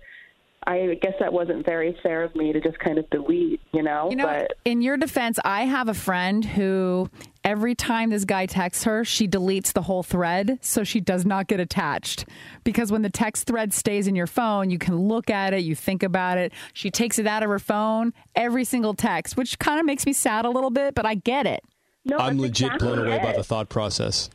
[0.66, 4.10] I guess that wasn't very fair of me to just kind of delete, you know.
[4.10, 7.10] You know, but in your defense, I have a friend who
[7.44, 11.48] every time this guy texts her, she deletes the whole thread so she does not
[11.48, 12.26] get attached.
[12.63, 15.76] Because when the text thread stays in your phone, you can look at it, you
[15.76, 16.54] think about it.
[16.72, 20.13] She takes it out of her phone every single text, which kind of makes me
[20.13, 21.62] sad a little bit, but I get it.
[22.06, 24.30] No, I'm legit exactly blown away by the thought process.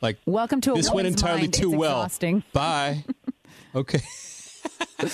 [0.00, 1.54] Like, welcome to a this went entirely mind.
[1.54, 1.98] too It's well.
[2.00, 2.42] exhausting.
[2.52, 3.04] Bye.
[3.74, 4.00] okay.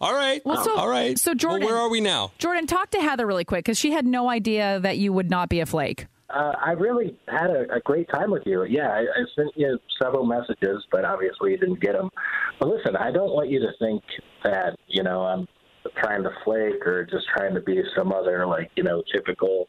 [0.00, 0.42] all right.
[0.44, 1.18] Well, so- all right.
[1.18, 2.32] so Jordan- well, where are we now?
[2.38, 5.48] Jordan, talk to Heather really quick because she had no idea that you would not
[5.48, 6.06] be a flake.
[6.30, 8.64] Uh, I really had a, a great time with you.
[8.64, 12.10] Yeah, I, I sent you several messages, but obviously you didn't get them.
[12.58, 14.02] But listen, I don't want you to think
[14.42, 15.46] that you know I'm
[16.02, 19.68] trying to flake or just trying to be some other like you know typical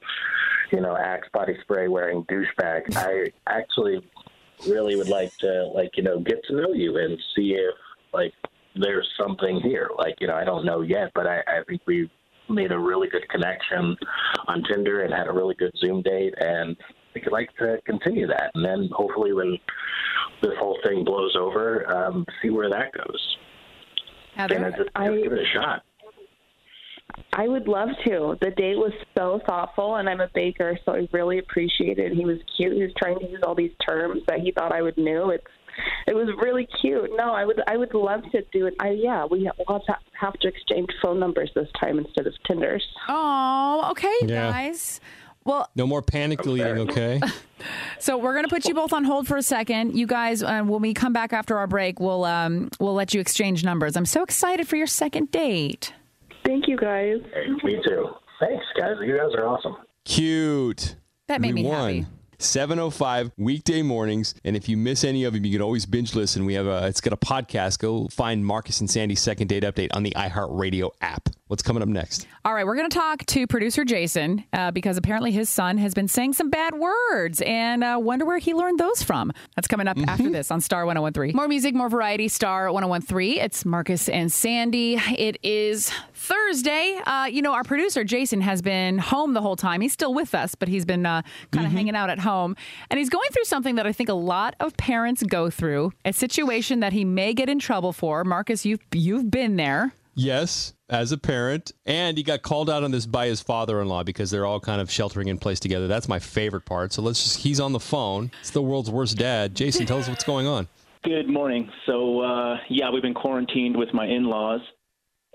[0.71, 2.95] you know Axe body spray wearing douchebag.
[2.95, 4.01] I actually
[4.67, 7.75] really would like to like you know get to know you and see if
[8.13, 8.33] like
[8.75, 9.89] there's something here.
[9.97, 12.09] Like you know I don't know yet, but I, I think we
[12.49, 13.95] made a really good connection
[14.47, 16.33] on Tinder and had a really good Zoom date.
[16.37, 16.77] And
[17.15, 19.57] I'd like to continue that, and then hopefully when
[20.41, 23.37] this whole thing blows over, um, see where that goes.
[24.35, 25.83] Heather, and I just, just give it a shot.
[27.33, 28.37] I would love to.
[28.41, 32.11] The date was so thoughtful, and I'm a baker, so I really appreciated.
[32.11, 32.15] it.
[32.17, 32.73] He was cute.
[32.73, 35.29] He was trying to use all these terms that he thought I would know.
[35.29, 35.45] It's
[36.07, 37.09] it was really cute.
[37.17, 38.75] No, I would I would love to do it.
[38.79, 42.33] I yeah, we will have to, have to exchange phone numbers this time instead of
[42.47, 42.83] Tinders.
[43.09, 44.49] Oh, okay, Yeah.
[44.51, 45.01] guys.
[45.43, 47.21] Well, No more panic deleting, okay?
[47.99, 49.95] so we're gonna put you both on hold for a second.
[49.97, 53.19] You guys, uh, when we come back after our break, we'll um we'll let you
[53.19, 53.97] exchange numbers.
[53.97, 55.93] I'm so excited for your second date.
[56.45, 57.17] Thank you, guys.
[57.33, 58.07] Hey, me too.
[58.39, 58.95] Thanks, guys.
[59.01, 59.75] You guys are awesome.
[60.05, 60.95] Cute.
[61.27, 61.95] That made we me won.
[61.95, 62.05] happy.
[62.37, 64.35] 705 weekday mornings.
[64.43, 66.45] And if you miss any of them, you can always binge listen.
[66.45, 67.79] We have a, it's got a podcast.
[67.79, 71.29] Go find Marcus and Sandy's second date update on the iHeartRadio app.
[71.47, 72.27] What's coming up next?
[72.43, 75.93] All right, we're going to talk to producer Jason uh, because apparently his son has
[75.93, 79.31] been saying some bad words and uh, wonder where he learned those from.
[79.55, 81.35] That's coming up after this on Star 1013.
[81.35, 83.37] More music, more variety, Star 1013.
[83.39, 84.95] It's Marcus and Sandy.
[84.95, 85.91] It is
[86.25, 86.99] Thursday.
[87.05, 89.81] Uh, you know, our producer Jason has been home the whole time.
[89.81, 92.55] He's still with us, but he's been uh, kind of hanging out at home.
[92.89, 96.11] And he's going through something that I think a lot of parents go through a
[96.11, 98.23] situation that he may get in trouble for.
[98.23, 99.93] Marcus, you've, you've been there.
[100.15, 101.73] Yes, as a parent.
[101.85, 104.59] And he got called out on this by his father in law because they're all
[104.59, 105.87] kind of sheltering in place together.
[105.87, 106.93] That's my favorite part.
[106.93, 108.31] So let's just, he's on the phone.
[108.39, 109.53] It's the world's worst dad.
[109.55, 110.67] Jason, tell us what's going on.
[111.03, 111.69] Good morning.
[111.85, 114.61] So, uh, yeah, we've been quarantined with my in laws.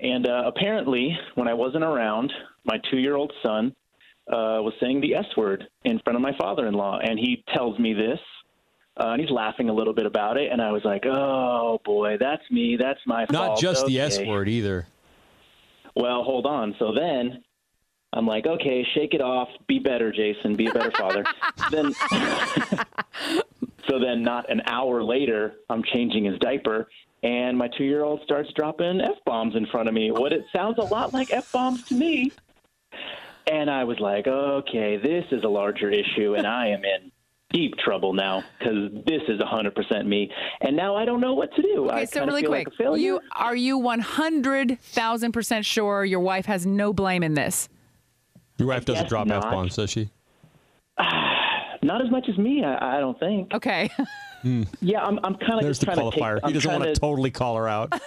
[0.03, 2.33] And uh, apparently, when I wasn't around,
[2.65, 3.75] my two year old son
[4.29, 6.99] uh, was saying the S word in front of my father in law.
[7.03, 8.19] And he tells me this.
[8.97, 10.53] Uh, and he's laughing a little bit about it.
[10.53, 12.77] And I was like, oh, boy, that's me.
[12.79, 13.61] That's my Not fault.
[13.61, 14.87] just the S word either.
[15.95, 16.75] Well, hold on.
[16.79, 17.43] So then
[18.13, 19.49] I'm like, okay, shake it off.
[19.69, 20.57] Be better, Jason.
[20.57, 21.25] Be a better father.
[21.71, 21.93] then,
[23.89, 26.89] so then, not an hour later, I'm changing his diaper,
[27.23, 30.11] and my two year old starts dropping f bombs in front of me.
[30.11, 32.33] What it sounds a lot like f bombs to me.
[33.51, 37.11] And I was like, okay, this is a larger issue, and I am in
[37.53, 40.31] deep trouble now because this is 100% me.
[40.61, 41.89] And now I don't know what to do.
[41.89, 46.05] I Okay, so kinda really quick, like you are you one hundred thousand percent sure
[46.05, 47.69] your wife has no blame in this?
[48.59, 49.45] Your wife doesn't drop not.
[49.45, 50.11] F bombs, does she?
[51.83, 53.55] Not as much as me, I, I don't think.
[53.55, 53.91] Okay.
[54.43, 54.65] Hmm.
[54.81, 56.23] Yeah, I'm, I'm kind of There's just the trying to take.
[56.23, 56.47] qualifier.
[56.47, 57.93] He doesn't want to to totally call her out.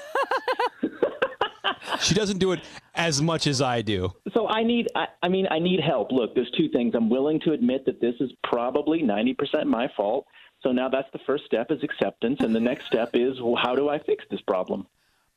[2.01, 2.61] she doesn't do it
[2.95, 4.13] as much as I do.
[4.33, 6.11] So I need, I, I mean, I need help.
[6.11, 6.93] Look, there's two things.
[6.95, 10.25] I'm willing to admit that this is probably 90% my fault.
[10.61, 13.75] So now that's the first step is acceptance, and the next step is well, how
[13.75, 14.87] do I fix this problem?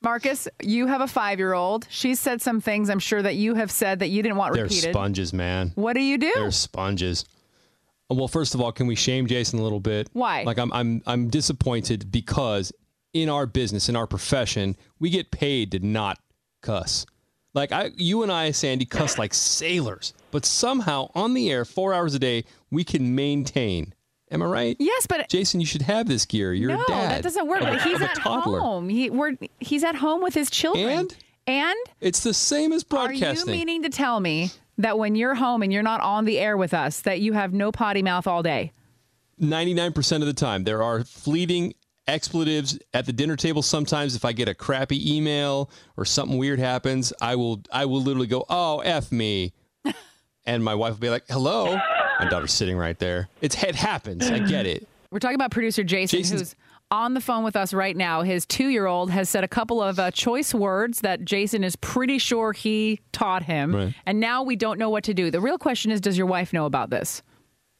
[0.01, 1.85] Marcus, you have a five year old.
[1.89, 4.63] She's said some things I'm sure that you have said that you didn't want They're
[4.63, 4.93] repeated.
[4.93, 5.73] sponges, man.
[5.75, 6.31] What do you do?
[6.33, 7.25] They're sponges.
[8.09, 10.09] Well, first of all, can we shame Jason a little bit?
[10.13, 10.43] Why?
[10.43, 12.71] Like I'm I'm I'm disappointed because
[13.13, 16.19] in our business, in our profession, we get paid to not
[16.61, 17.05] cuss.
[17.53, 20.13] Like I you and I, Sandy, cuss like sailors.
[20.31, 23.93] But somehow on the air, four hours a day, we can maintain.
[24.29, 24.77] Am I right?
[24.79, 26.53] Yes, but Jason, you should have this gear.
[26.53, 27.11] You're no, a dad.
[27.11, 27.61] that doesn't work.
[27.61, 28.59] But he's a at toddler.
[28.59, 28.89] home.
[28.89, 30.89] He we're he's at home with his children.
[30.89, 31.17] And?
[31.47, 33.47] And It's the same as broadcasting.
[33.47, 36.39] are you meaning to tell me that when you're home and you're not on the
[36.39, 38.71] air with us, that you have no potty mouth all day?
[39.41, 40.63] 99% of the time.
[40.63, 41.73] There are fleeting
[42.07, 46.59] expletives at the dinner table sometimes if I get a crappy email or something weird
[46.59, 49.53] happens, I will I will literally go, "Oh, f me."
[50.45, 51.77] and my wife will be like, "Hello."
[52.19, 53.29] My daughter's sitting right there.
[53.41, 54.29] It's it happens.
[54.31, 54.87] I get it.
[55.11, 56.55] We're talking about producer Jason, Jason's- who's
[56.91, 58.21] on the phone with us right now.
[58.21, 61.75] His two year old has said a couple of uh, choice words that Jason is
[61.75, 63.75] pretty sure he taught him.
[63.75, 63.95] Right.
[64.05, 65.31] And now we don't know what to do.
[65.31, 67.21] The real question is Does your wife know about this?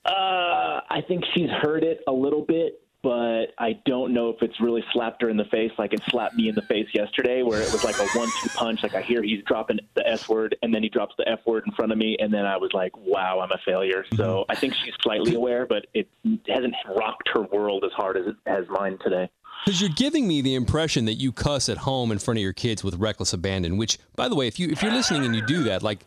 [0.05, 4.59] Uh, I think she's heard it a little bit, but I don't know if it's
[4.59, 7.61] really slapped her in the face like it slapped me in the face yesterday, where
[7.61, 8.83] it was like a one-two punch.
[8.83, 11.63] Like I hear he's dropping the S word, and then he drops the F word
[11.65, 14.51] in front of me, and then I was like, "Wow, I'm a failure." So mm-hmm.
[14.51, 16.07] I think she's slightly aware, but it
[16.47, 19.29] hasn't rocked her world as hard as it has mine today.
[19.65, 22.53] Because you're giving me the impression that you cuss at home in front of your
[22.53, 23.77] kids with reckless abandon.
[23.77, 26.05] Which, by the way, if you if you're listening and you do that, like,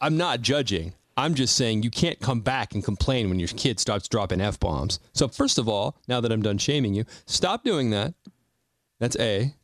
[0.00, 0.94] I'm not judging.
[1.16, 4.58] I'm just saying you can't come back and complain when your kid starts dropping f
[4.58, 4.98] bombs.
[5.12, 8.14] So first of all, now that I'm done shaming you, stop doing that.
[8.98, 9.54] That's A.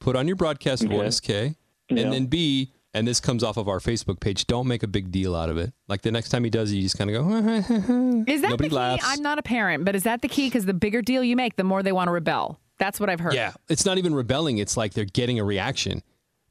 [0.00, 0.94] Put on your broadcast Okay.
[0.96, 1.56] voice, K.
[1.90, 2.10] And Yeah.
[2.10, 2.72] then B.
[2.94, 4.46] And this comes off of our Facebook page.
[4.46, 5.74] Don't make a big deal out of it.
[5.86, 7.28] Like the next time he does it, you just kind of go.
[8.26, 8.74] Is that Nobody the key?
[8.74, 9.04] laughs.
[9.06, 10.46] I'm not a parent, but is that the key?
[10.46, 12.58] Because the bigger deal you make, the more they want to rebel.
[12.78, 13.34] That's what I've heard.
[13.34, 14.56] Yeah, it's not even rebelling.
[14.58, 16.02] It's like they're getting a reaction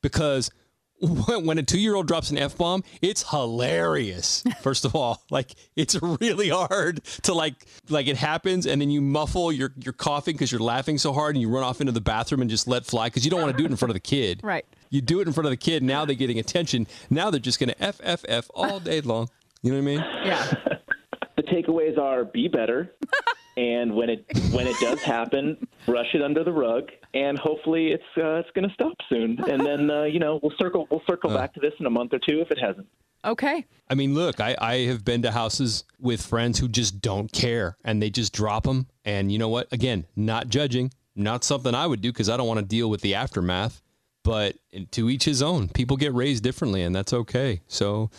[0.01, 0.51] because
[1.01, 4.43] when when a two year old drops an f bomb, it's hilarious.
[4.61, 7.55] First of all, like it's really hard to like
[7.89, 11.35] like it happens, and then you muffle your your coughing because you're laughing so hard,
[11.35, 13.51] and you run off into the bathroom and just let fly because you don't want
[13.51, 14.41] to do it in front of the kid.
[14.45, 14.65] Right.
[14.91, 15.81] You do it in front of the kid.
[15.83, 16.87] Now they're getting attention.
[17.09, 19.29] Now they're just going to f f f all day long.
[19.63, 20.05] You know what I mean?
[20.25, 20.77] Yeah.
[21.35, 22.93] the takeaways are be better
[23.57, 28.03] and when it when it does happen brush it under the rug and hopefully it's
[28.17, 31.29] uh, it's going to stop soon and then uh, you know we'll circle we'll circle
[31.31, 32.85] back to this in a month or two if it hasn't
[33.23, 33.65] Okay.
[33.89, 37.75] I mean, look, I, I have been to houses with friends who just don't care
[37.83, 38.85] and they just drop them.
[39.03, 39.67] And you know what?
[39.73, 43.01] Again, not judging, not something I would do because I don't want to deal with
[43.01, 43.81] the aftermath.
[44.23, 44.57] But
[44.91, 45.69] to each his own.
[45.69, 47.61] People get raised differently, and that's okay.
[47.67, 48.11] So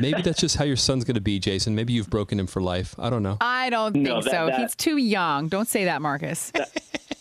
[0.00, 1.76] maybe that's just how your son's going to be, Jason.
[1.76, 2.96] Maybe you've broken him for life.
[2.98, 3.36] I don't know.
[3.40, 4.46] I don't think No, that- so.
[4.46, 5.46] that- He's too young.
[5.46, 6.50] Don't say that, Marcus.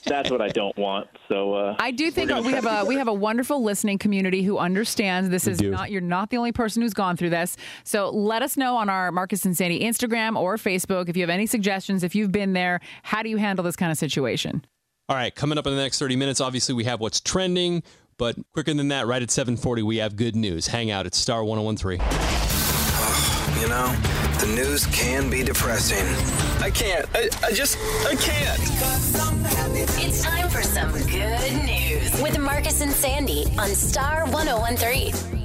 [0.06, 2.66] That's what i don't want so uh, I do think we're gonna we try have
[2.66, 5.72] a keep we have a wonderful listening community who understands this We is do.
[5.72, 7.58] not you're not the only person who's gone through this.
[7.84, 11.30] So let us know on our Marcus and Sandy Instagram or Facebook if you have
[11.30, 12.04] any suggestions.
[12.04, 14.66] If you've been there, how do you handle this kind of situation?
[15.10, 17.84] All right, coming up in the next 30 minutes, obviously we have what's trending,
[18.18, 20.68] but quicker than that, right at 740, we have good news.
[20.68, 22.00] Hang out at Star 1013.
[23.62, 23.96] You know,
[24.44, 26.06] the news can be depressing.
[26.62, 27.06] I can't.
[27.14, 28.60] I, I just, I can't.
[30.04, 35.43] It's time for some good news with Marcus and Sandy on Star 1013.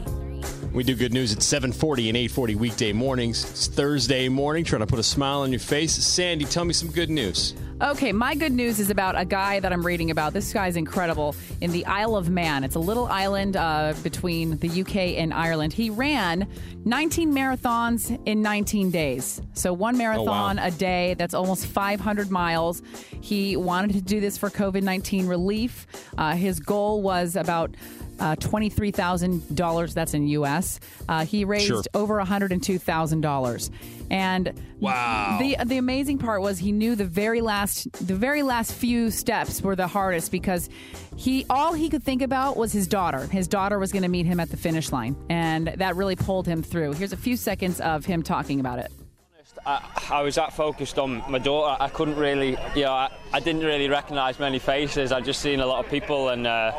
[0.79, 3.43] We do good news at 740 and 840 weekday mornings.
[3.43, 5.93] It's Thursday morning, trying to put a smile on your face.
[5.93, 7.55] Sandy, tell me some good news.
[7.83, 10.35] Okay, my good news is about a guy that I'm reading about.
[10.35, 12.63] This guy's incredible in the Isle of Man.
[12.63, 15.73] It's a little island uh, between the UK and Ireland.
[15.73, 16.49] He ran
[16.85, 19.43] 19 marathons in 19 days.
[19.55, 22.83] So one marathon a day, that's almost 500 miles.
[23.21, 25.89] He wanted to do this for COVID 19 relief.
[26.17, 27.75] Uh, his goal was about
[28.21, 29.95] uh, $23,000.
[29.95, 30.81] That's in US.
[31.09, 31.83] Uh, he raised Sure.
[31.95, 33.71] over $102,000.
[34.11, 35.37] And Wow.
[35.41, 39.61] the the amazing part was he knew the very last the very last few steps
[39.61, 40.71] were the hardest because
[41.17, 43.27] he all he could think about was his daughter.
[43.27, 46.47] His daughter was going to meet him at the finish line, and that really pulled
[46.47, 46.93] him through.
[46.93, 48.91] Here's a few seconds of him talking about it.
[49.69, 51.77] I, I was that focused on my daughter.
[51.79, 55.13] I couldn't really, you know, I, I didn't really recognise many faces.
[55.13, 56.73] I'd just seen a lot of people, and uh,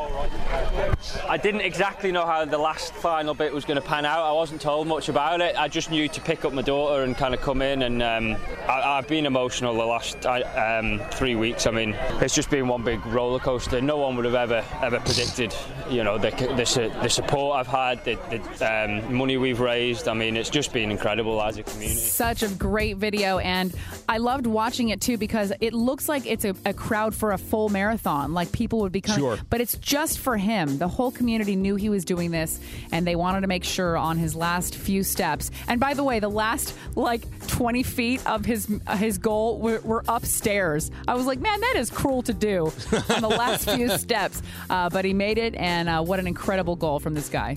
[1.28, 4.24] I didn't exactly know how the last final bit was going to pan out.
[4.24, 5.54] I wasn't told much about it.
[5.56, 8.36] I just knew to pick up my daughter and kind of come in, and um,
[8.68, 11.68] I, I've been emotional the last um, three weeks.
[11.68, 13.80] I mean, it's just been one big roller coaster.
[13.80, 15.54] No one would have ever ever predicted,
[15.88, 20.08] you know, the the, the support I've had, the, the um, money we've raised.
[20.08, 21.94] I mean, it's just been incredible as a community.
[21.94, 23.72] Such a great video, and
[24.08, 27.38] I loved watching it too because it looks like it's a, a crowd for a
[27.38, 28.34] full marathon.
[28.34, 29.38] Like people would be coming, Sure.
[29.50, 30.78] but it's just for him.
[30.78, 32.58] The whole community knew he was doing this,
[32.92, 35.50] and they wanted to make sure on his last few steps.
[35.68, 40.04] And by the way, the last like 20 feet of his his goal were, were
[40.08, 40.90] upstairs.
[41.06, 42.72] I was like, man, that is cruel to do
[43.10, 44.42] on the last few steps.
[44.68, 47.56] Uh, but he made it, and uh, what an incredible goal from this guy.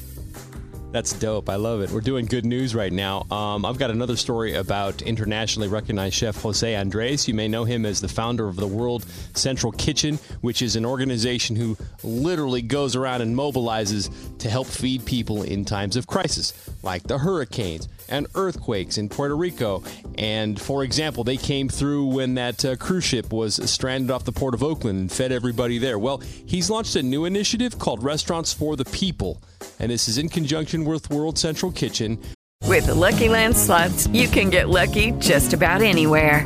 [0.93, 1.49] That's dope.
[1.49, 1.89] I love it.
[1.89, 3.25] We're doing good news right now.
[3.32, 7.27] Um, I've got another story about internationally recognized chef Jose Andres.
[7.27, 9.03] You may know him as the founder of the World
[9.34, 15.03] Central Kitchen, which is an organization who literally goes around and mobilizes to help feed
[15.03, 16.53] people in times of crisis,
[16.84, 19.84] like the hurricanes and earthquakes in Puerto Rico.
[20.17, 24.32] And for example, they came through when that uh, cruise ship was stranded off the
[24.32, 25.97] port of Oakland and fed everybody there.
[25.97, 29.41] Well, he's launched a new initiative called Restaurants for the People.
[29.80, 32.19] And this is in conjunction with World Central Kitchen.
[32.65, 36.45] With the Lucky Land slots, you can get lucky just about anywhere.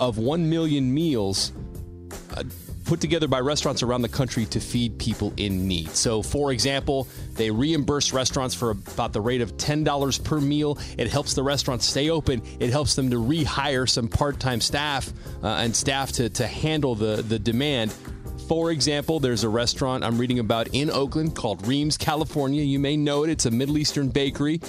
[0.00, 1.52] of 1 million meals
[2.34, 2.42] uh,
[2.90, 5.90] put together by restaurants around the country to feed people in need.
[5.90, 10.76] So, for example, they reimburse restaurants for about the rate of $10 per meal.
[10.98, 12.42] It helps the restaurants stay open.
[12.58, 15.12] It helps them to rehire some part time staff
[15.44, 17.94] uh, and staff to, to handle the, the demand.
[18.50, 22.64] For example, there's a restaurant I'm reading about in Oakland called Reem's, California.
[22.64, 23.30] You may know it.
[23.30, 24.60] It's a Middle Eastern bakery.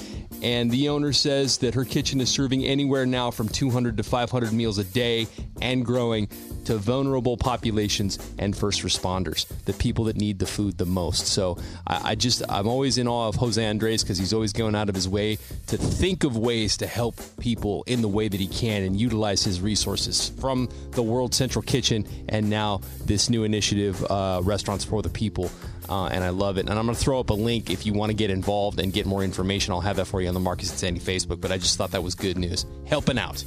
[0.43, 4.53] And the owner says that her kitchen is serving anywhere now from 200 to 500
[4.53, 5.25] meals a day
[5.61, 6.27] and growing
[6.65, 11.27] to vulnerable populations and first responders, the people that need the food the most.
[11.27, 14.75] So I, I just, I'm always in awe of Jose Andres because he's always going
[14.75, 15.37] out of his way
[15.67, 19.43] to think of ways to help people in the way that he can and utilize
[19.43, 23.70] his resources from the World Central Kitchen and now this new initiative,
[24.09, 25.51] uh, Restaurants for the People.
[25.89, 26.69] Uh, and I love it.
[26.69, 28.93] And I'm going to throw up a link if you want to get involved and
[28.93, 29.73] get more information.
[29.73, 31.41] I'll have that for you on the Marcus and Sandy Facebook.
[31.41, 33.43] But I just thought that was good news, helping out.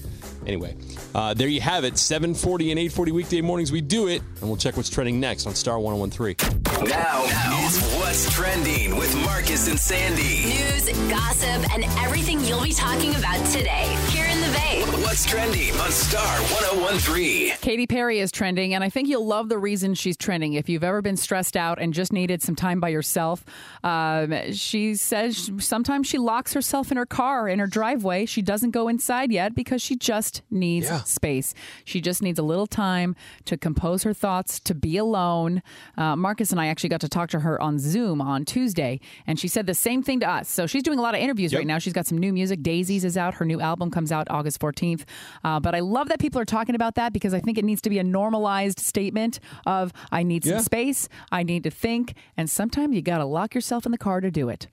[0.47, 0.77] Anyway,
[1.14, 1.95] uh, there you have it.
[1.95, 5.55] 7:40 and 8:40 weekday mornings, we do it, and we'll check what's trending next on
[5.55, 6.62] Star 1013.
[6.87, 7.25] Now,
[7.64, 10.45] is what's trending with Marcus and Sandy.
[10.45, 13.97] News, gossip, and everything you'll be talking about today.
[14.11, 14.83] Here in the Bay.
[15.15, 17.55] What's trending on Star 1013.
[17.61, 20.55] Katy Perry is trending, and I think you'll love the reason she's trending.
[20.55, 23.45] If you've ever been stressed out and just needed some time by yourself,
[23.85, 28.27] um, she says sometimes she locks herself in her car in her driveway.
[28.27, 31.55] She doesn't go inside yet because she just needs space.
[31.85, 33.15] She just needs a little time
[33.45, 35.63] to compose her thoughts, to be alone.
[35.97, 39.39] Uh, Marcus and I actually got to talk to her on Zoom on Tuesday, and
[39.39, 40.51] she said the same thing to us.
[40.51, 41.79] So she's doing a lot of interviews right now.
[41.79, 42.63] She's got some new music.
[42.63, 43.35] Daisies is out.
[43.35, 45.05] Her new album comes out August 14th.
[45.45, 47.80] Uh, but I love that people are talking about that because I think it needs
[47.82, 50.61] to be a normalized statement of I need some Yeah.
[50.61, 54.20] space, I need to think, and sometimes you got to lock yourself in the car
[54.20, 54.68] to do it.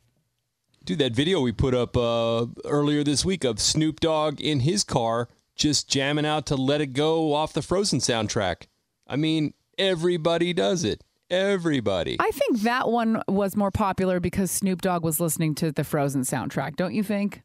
[0.83, 4.83] Dude, that video we put up uh, earlier this week of Snoop Dogg in his
[4.83, 8.63] car just jamming out to Let It Go off the Frozen soundtrack.
[9.07, 11.03] I mean, everybody does it.
[11.29, 12.17] Everybody.
[12.19, 16.23] I think that one was more popular because Snoop Dogg was listening to the Frozen
[16.23, 17.43] soundtrack, don't you think?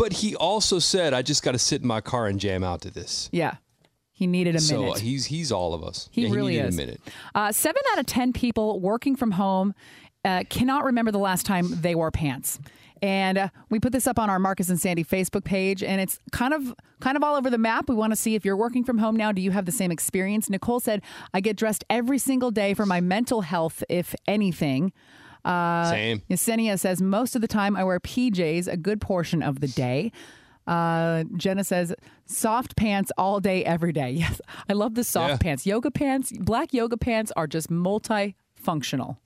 [0.00, 2.80] But he also said, I just got to sit in my car and jam out
[2.82, 3.28] to this.
[3.32, 3.56] Yeah.
[4.12, 4.90] He needed a minute.
[4.96, 6.08] uh, he's he's all of us.
[6.10, 6.74] He Yeah, really needed is.
[6.74, 7.00] a minute.
[7.34, 9.74] Uh, seven out of 10 people working from home
[10.24, 12.58] uh, cannot remember the last time they wore pants.
[13.02, 16.18] And uh, we put this up on our Marcus and Sandy Facebook page, and it's
[16.32, 17.88] kind of kind of all over the map.
[17.88, 19.32] We want to see if you're working from home now.
[19.32, 20.50] Do you have the same experience?
[20.50, 21.00] Nicole said,
[21.32, 24.92] "I get dressed every single day for my mental health, if anything."
[25.44, 26.22] Uh, Same.
[26.30, 30.12] Yesenia says most of the time I wear PJs a good portion of the day.
[30.66, 31.92] Uh, Jenna says
[32.26, 34.10] soft pants all day, every day.
[34.20, 35.36] Yes, I love the soft Yeah.
[35.38, 35.66] pants.
[35.66, 39.16] Yoga pants, black yoga pants are just multifunctional.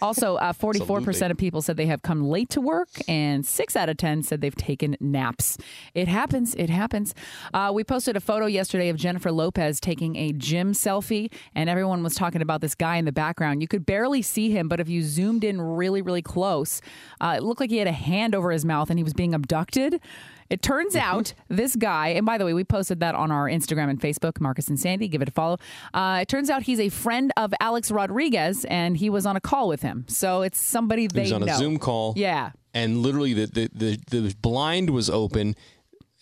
[0.00, 1.30] Also, uh, 44% Absolutely.
[1.30, 4.40] of people said they have come late to work, and six out of 10 said
[4.40, 5.58] they've taken naps.
[5.94, 6.54] It happens.
[6.54, 7.14] It happens.
[7.52, 12.02] Uh, we posted a photo yesterday of Jennifer Lopez taking a gym selfie, and everyone
[12.02, 13.62] was talking about this guy in the background.
[13.62, 16.80] You could barely see him, but if you zoomed in really, really close,
[17.20, 19.34] uh, it looked like he had a hand over his mouth and he was being
[19.34, 20.00] abducted.
[20.50, 23.90] It turns out this guy, and by the way, we posted that on our Instagram
[23.90, 25.08] and Facebook, Marcus and Sandy.
[25.08, 25.58] Give it a follow.
[25.92, 29.40] Uh, it turns out he's a friend of Alex Rodriguez, and he was on a
[29.40, 30.04] call with him.
[30.08, 31.54] So it's somebody they he was on know.
[31.54, 32.14] a Zoom call.
[32.16, 32.52] Yeah.
[32.74, 33.70] And literally, the, the,
[34.10, 35.56] the, the blind was open.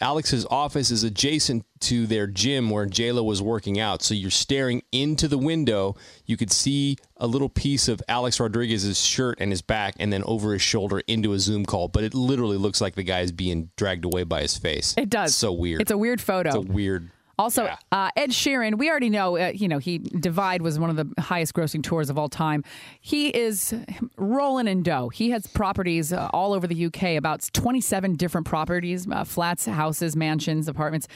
[0.00, 4.02] Alex's office is adjacent to their gym where J.Lo was working out.
[4.02, 5.96] So you're staring into the window.
[6.26, 10.22] You could see a little piece of Alex Rodriguez's shirt and his back, and then
[10.24, 11.88] over his shoulder into a Zoom call.
[11.88, 14.94] But it literally looks like the guy is being dragged away by his face.
[14.98, 15.34] It does.
[15.34, 15.80] so weird.
[15.80, 16.48] It's a weird photo.
[16.48, 17.10] It's a weird.
[17.38, 20.96] Also, uh, Ed Sheeran, we already know, uh, you know, he Divide was one of
[20.96, 22.64] the highest grossing tours of all time.
[23.00, 23.74] He is
[24.16, 25.10] rolling in dough.
[25.10, 30.16] He has properties uh, all over the UK, about 27 different properties, uh, flats, houses,
[30.16, 31.08] mansions, apartments.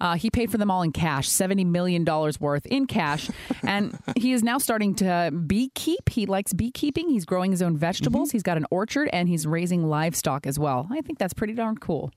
[0.00, 3.30] Uh, he paid for them all in cash, $70 million worth in cash.
[3.62, 6.08] and he is now starting to beekeep.
[6.08, 7.08] He likes beekeeping.
[7.08, 8.30] He's growing his own vegetables.
[8.30, 10.86] He's got an orchard and he's raising livestock as well.
[10.90, 12.12] I think that's pretty darn cool.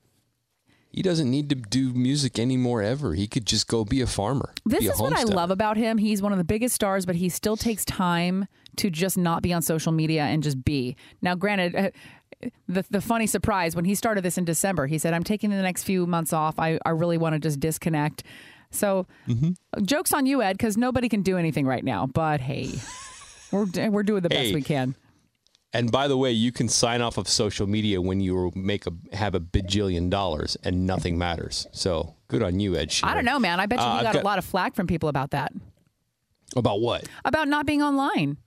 [0.90, 3.14] He doesn't need to do music anymore ever.
[3.14, 4.52] He could just go be a farmer.
[4.64, 5.98] This be a is what I love about him.
[5.98, 9.52] He's one of the biggest stars, but he still takes time to just not be
[9.52, 10.96] on social media and just be.
[11.20, 11.90] Now, granted, uh,
[12.68, 15.60] the the funny surprise when he started this in December, he said, "I'm taking the
[15.60, 16.58] next few months off.
[16.58, 18.22] I I really want to just disconnect."
[18.70, 19.84] So, Mm-hmm.
[19.84, 22.06] jokes on you, Ed, because nobody can do anything right now.
[22.06, 22.70] But hey,
[23.52, 24.54] we're we're doing the best Hey.
[24.54, 24.94] we can.
[25.72, 28.92] And by the way, you can sign off of social media when you make a
[29.14, 31.66] have a bajillion dollars and nothing matters.
[31.72, 33.08] So good on you, Ed Sheeran.
[33.08, 33.60] I don't know, man.
[33.60, 35.52] I bet you Uh, he I've got, a lot of flack from people about that,
[36.56, 37.06] about what.
[37.24, 38.38] about not being online.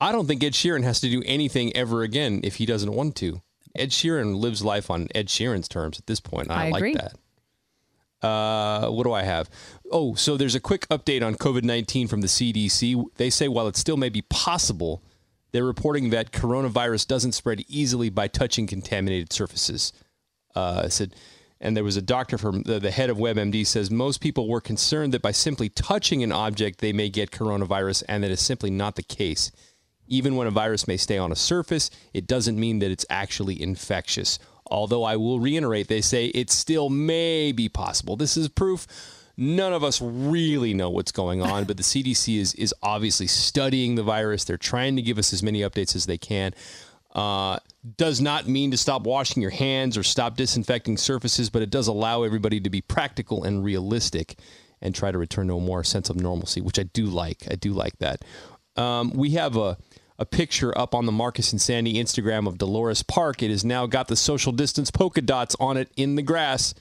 [0.00, 3.16] I don't think Ed Sheeran has to do anything ever again if he doesn't want
[3.16, 3.40] to.
[3.74, 6.50] Ed Sheeran lives life on Ed Sheeran's terms at this point.
[6.50, 6.94] I, I like agree.
[6.94, 8.26] that.
[8.26, 9.48] Uh, what do I have?
[9.92, 13.04] Oh, so there's a quick update on COVID 19 from the CDC.
[13.16, 15.02] They say while it still may be possible,
[15.56, 19.94] they're reporting that coronavirus doesn't spread easily by touching contaminated surfaces.
[20.54, 21.14] Uh, said,
[21.60, 24.60] and there was a doctor from the, the head of WebMD says most people were
[24.60, 28.70] concerned that by simply touching an object they may get coronavirus, and that is simply
[28.70, 29.50] not the case.
[30.06, 33.60] Even when a virus may stay on a surface, it doesn't mean that it's actually
[33.60, 34.38] infectious.
[34.66, 38.16] Although I will reiterate, they say it still may be possible.
[38.16, 38.86] This is proof
[39.36, 43.94] none of us really know what's going on, but the CDC is is obviously studying
[43.94, 44.44] the virus.
[44.44, 46.54] They're trying to give us as many updates as they can.
[47.14, 47.58] Uh,
[47.96, 51.88] does not mean to stop washing your hands or stop disinfecting surfaces, but it does
[51.88, 54.38] allow everybody to be practical and realistic
[54.82, 57.46] and try to return to a more sense of normalcy, which I do like.
[57.50, 58.22] I do like that.
[58.76, 59.78] Um, we have a
[60.18, 63.42] a picture up on the Marcus and Sandy Instagram of Dolores Park.
[63.42, 66.74] It has now got the social distance polka dots on it in the grass.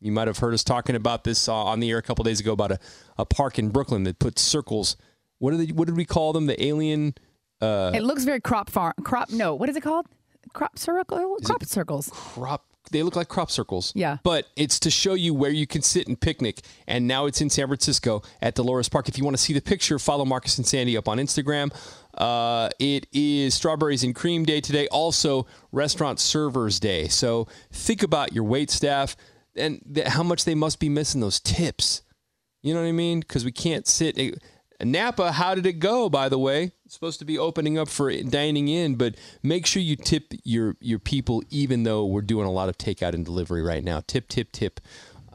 [0.00, 2.38] You might have heard us talking about this uh, on the air a couple days
[2.40, 2.78] ago about a,
[3.18, 4.96] a park in Brooklyn that put circles.
[5.38, 6.46] What did they, what did we call them?
[6.46, 7.14] The alien.
[7.60, 8.94] Uh, It looks very crop farm.
[9.02, 9.30] Crop.
[9.30, 10.06] No, what is it called?
[10.52, 11.36] Crop circle.
[11.44, 12.08] Crop circles.
[12.12, 12.64] crop.
[12.90, 13.92] They look like crop circles.
[13.94, 14.16] Yeah.
[14.22, 16.60] But it's to show you where you can sit and picnic.
[16.86, 19.08] And now it's in San Francisco at Dolores Park.
[19.10, 21.70] If you want to see the picture, follow Marcus and Sandy up on Instagram.
[22.16, 24.88] Uh, it is Strawberries and Cream Day today.
[24.88, 27.08] Also, Restaurant Servers Day.
[27.08, 29.16] So think about your wait staff
[29.58, 32.02] and how much they must be missing those tips.
[32.62, 33.20] You know what I mean?
[33.20, 34.18] Because we can't sit.
[34.18, 34.32] eh,
[34.80, 36.08] Napa, how did it go?
[36.08, 39.82] By the way, it's supposed to be opening up for dining in, but make sure
[39.82, 43.62] you tip your your people, even though we're doing a lot of takeout and delivery
[43.62, 44.02] right now.
[44.06, 44.80] Tip, tip, tip.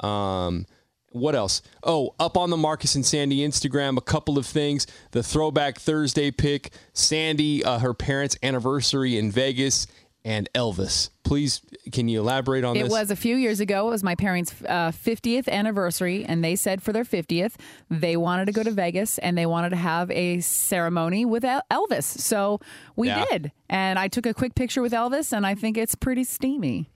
[0.04, 0.66] Um,
[1.12, 1.62] what else?
[1.84, 4.88] Oh, up on the Marcus and Sandy Instagram, a couple of things.
[5.12, 9.86] The Throwback Thursday pick, Sandy, uh, her parents' anniversary in Vegas,
[10.26, 11.10] and Elvis.
[11.24, 11.62] Please,
[11.92, 12.90] can you elaborate on It this?
[12.92, 13.88] It was a few years ago.
[13.88, 17.56] It was my parents' uh, 50th anniversary, and they said for their 50th,
[17.90, 21.64] they wanted to go to Vegas and they wanted to have a ceremony with El-
[21.72, 22.04] Elvis.
[22.04, 22.60] So
[22.96, 23.26] we Yeah.
[23.32, 23.52] did.
[23.70, 26.90] And I took a quick picture with Elvis, and I think it's pretty steamy.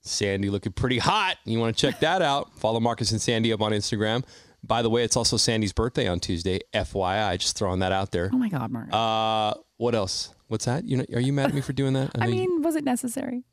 [0.00, 1.36] Sandy looking pretty hot.
[1.44, 2.58] You want to check that out?
[2.58, 4.24] Follow Marcus and Sandy up on Instagram.
[4.64, 6.60] By the way, it's also Sandy's birthday on Tuesday.
[6.72, 8.30] FYI, just throwing that out there.
[8.32, 8.88] Oh my God, Mark.
[8.92, 10.34] Uh, what else?
[10.52, 10.84] What's that?
[10.84, 12.10] You know, are you mad at me for doing that?
[12.20, 13.44] I you- mean, was it necessary?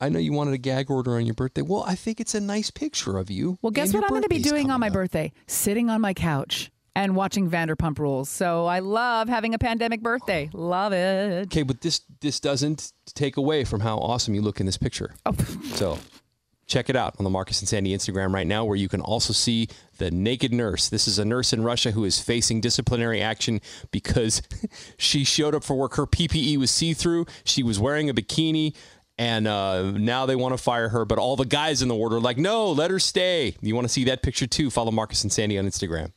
[0.00, 1.62] I know you wanted a gag order on your birthday.
[1.62, 3.56] Well, I think it's a nice picture of you.
[3.62, 4.94] Well, guess what I'm going to be doing on my up.
[4.94, 5.32] birthday?
[5.46, 8.28] Sitting on my couch and watching Vanderpump Rules.
[8.28, 10.50] So I love having a pandemic birthday.
[10.52, 11.46] Love it.
[11.46, 15.14] Okay, but this this doesn't take away from how awesome you look in this picture.
[15.24, 15.34] Oh.
[15.74, 15.98] So
[16.66, 19.32] check it out on the Marcus and Sandy Instagram right now, where you can also
[19.32, 20.88] see the naked nurse.
[20.88, 23.60] This is a nurse in Russia who is facing disciplinary action
[23.90, 24.42] because
[24.96, 25.96] she showed up for work.
[25.96, 27.26] Her PPE was see through.
[27.44, 28.74] She was wearing a bikini.
[29.16, 32.12] And uh, now they want to fire her, but all the guys in the ward
[32.12, 33.54] are like, no, let her stay.
[33.60, 34.70] You want to see that picture too?
[34.70, 36.10] Follow Marcus and Sandy on Instagram.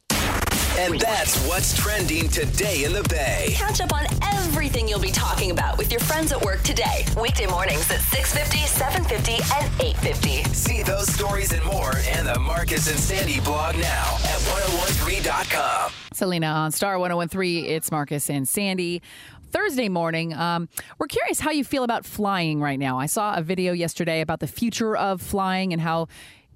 [0.77, 3.47] And that's what's trending today in the Bay.
[3.55, 4.05] Catch up on
[4.35, 7.03] everything you'll be talking about with your friends at work today.
[7.19, 10.47] Weekday mornings at 6.50, 7.50, and 8.50.
[10.53, 15.91] See those stories and more in the Marcus and Sandy blog now at 1013.com.
[16.13, 17.65] Selena on Star 1013.
[17.65, 19.01] It's Marcus and Sandy.
[19.49, 20.69] Thursday morning, um,
[20.99, 22.99] we're curious how you feel about flying right now.
[22.99, 26.07] I saw a video yesterday about the future of flying and how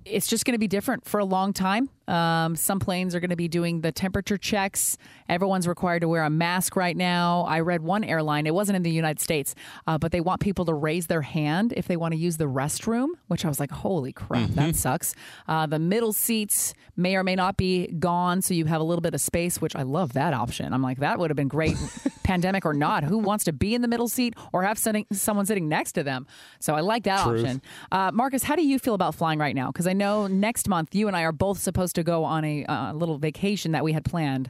[0.06, 1.90] it's just going to be different for a long time.
[2.12, 4.98] Um, some planes are going to be doing the temperature checks.
[5.30, 7.46] Everyone's required to wear a mask right now.
[7.48, 9.56] I read one airline, it wasn't in the United States,
[9.88, 12.46] uh, but they want people to raise their hand if they want to use the
[12.46, 15.16] restroom, which I was like, holy crap, that sucks.
[15.48, 19.02] Uh, the middle seats may or may not be gone, so you have a little
[19.02, 20.74] bit of space, which I love that option.
[20.74, 21.78] I'm like, that would have been great,
[22.24, 23.06] pandemic or not.
[23.06, 26.04] Who wants to be in the middle seat or have sitting, someone sitting next to
[26.04, 26.28] them?
[26.60, 27.42] So I like that Truth.
[27.42, 27.62] option.
[27.92, 29.68] Uh, Marcus, how do you feel about flying right now?
[29.68, 32.66] Because I know next month you and I are both supposed to go on a
[32.66, 34.50] uh, little vacation that we had planned,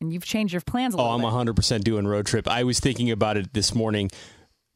[0.00, 1.54] and you've changed your plans a Oh, I'm bit.
[1.54, 2.46] 100% doing road trip.
[2.48, 4.10] I was thinking about it this morning.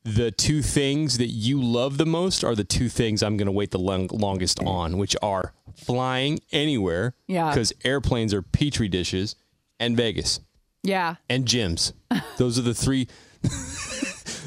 [0.04, 3.52] The two things that you love the most are the two things I'm going to
[3.52, 7.50] wait the long, longest on, which are flying anywhere, Yeah.
[7.50, 9.36] because airplanes are petri dishes,
[9.78, 10.40] and Vegas
[10.82, 11.16] Yeah.
[11.30, 11.92] and gyms.
[12.38, 13.06] Those are the three.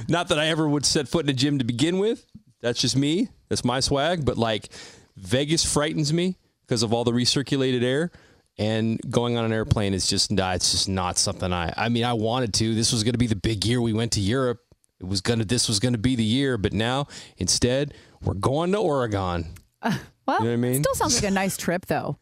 [0.07, 2.25] Not that I ever would set foot in a gym to begin with.
[2.61, 3.29] That's just me.
[3.49, 4.25] That's my swag.
[4.25, 4.69] But like,
[5.17, 6.35] Vegas frightens me
[6.67, 8.11] because of all the recirculated air.
[8.57, 10.31] And going on an airplane is just.
[10.31, 11.73] It's just not something I.
[11.75, 12.73] I mean, I wanted to.
[12.73, 14.59] This was going to be the big year we went to Europe.
[14.99, 15.43] It was gonna.
[15.43, 16.57] This was going to be the year.
[16.57, 17.07] But now,
[17.37, 19.47] instead, we're going to Oregon.
[19.81, 20.83] Uh, well, You know what I mean?
[20.83, 22.17] still sounds like a nice trip, though.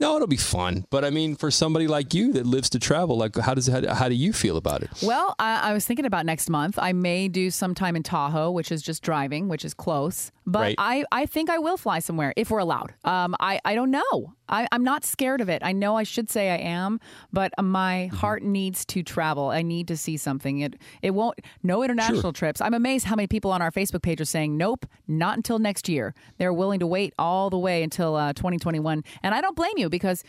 [0.00, 0.84] No, it'll be fun.
[0.90, 3.82] But I mean, for somebody like you that lives to travel, like, how does how,
[3.94, 4.90] how do you feel about it?
[5.02, 6.78] Well, I, I was thinking about next month.
[6.78, 10.30] I may do some time in Tahoe, which is just driving, which is close.
[10.46, 10.74] But Right.
[10.78, 12.94] I, I think I will fly somewhere if we're allowed.
[13.04, 14.34] Um, I, I don't know.
[14.48, 15.60] I, I'm not scared of it.
[15.62, 17.00] I know I should say I am,
[17.32, 18.16] but my Mm-hmm.
[18.16, 19.48] heart needs to travel.
[19.50, 20.60] I need to see something.
[20.60, 21.38] It it won't.
[21.62, 22.60] No international trips.
[22.60, 25.88] I'm amazed how many people on our Facebook page are saying nope, not until next
[25.88, 26.14] year.
[26.38, 29.87] They're willing to wait all the way until uh, 2021, and I don't blame you
[29.88, 30.24] because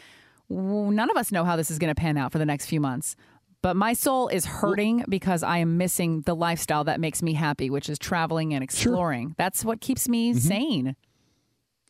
[0.49, 2.80] none of us know how this is going to pan out for the next few
[2.82, 3.16] months.
[3.62, 7.70] But my soul is hurting because I am missing the lifestyle that makes me happy,
[7.70, 9.36] which is traveling and exploring.
[9.38, 10.39] That's what keeps me Mm-hmm.
[10.39, 10.95] sane.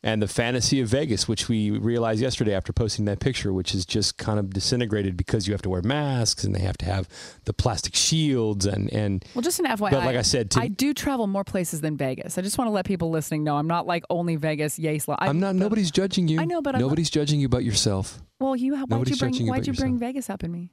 [0.02, 3.84] And the fantasy of Vegas, which we realized yesterday after posting that picture, which is
[3.84, 7.06] just kind of disintegrated because you have to wear masks and they have to have
[7.44, 9.90] the plastic shields and and Well, just an FYI.
[9.90, 12.38] But like I said, to- I do travel more places than Vegas.
[12.38, 14.78] I just want to let people listening know I'm not like only Vegas.
[14.78, 15.54] Sla- I, I'm not.
[15.54, 16.40] Nobody's judging you.
[16.40, 18.22] I know, but I'm- nobody's judging you but yourself.
[18.38, 20.50] Well, you why'd you Nobody's bring judging you why'd but you bring Vegas up in
[20.50, 20.70] me?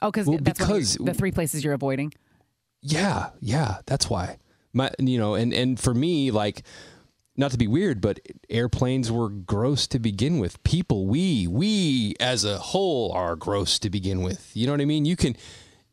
[0.00, 2.14] Oh, Well, that's one of your- because- the three places you're avoiding.
[2.80, 4.38] Yeah, yeah, that's why.
[4.72, 6.62] My, you know, and and for me, like,
[7.38, 8.20] not to be weird, but
[8.50, 10.62] airplanes were gross to begin with.
[10.64, 14.50] People, we, we as a whole are gross to begin with.
[14.54, 15.04] You know what I mean?
[15.04, 15.36] You can,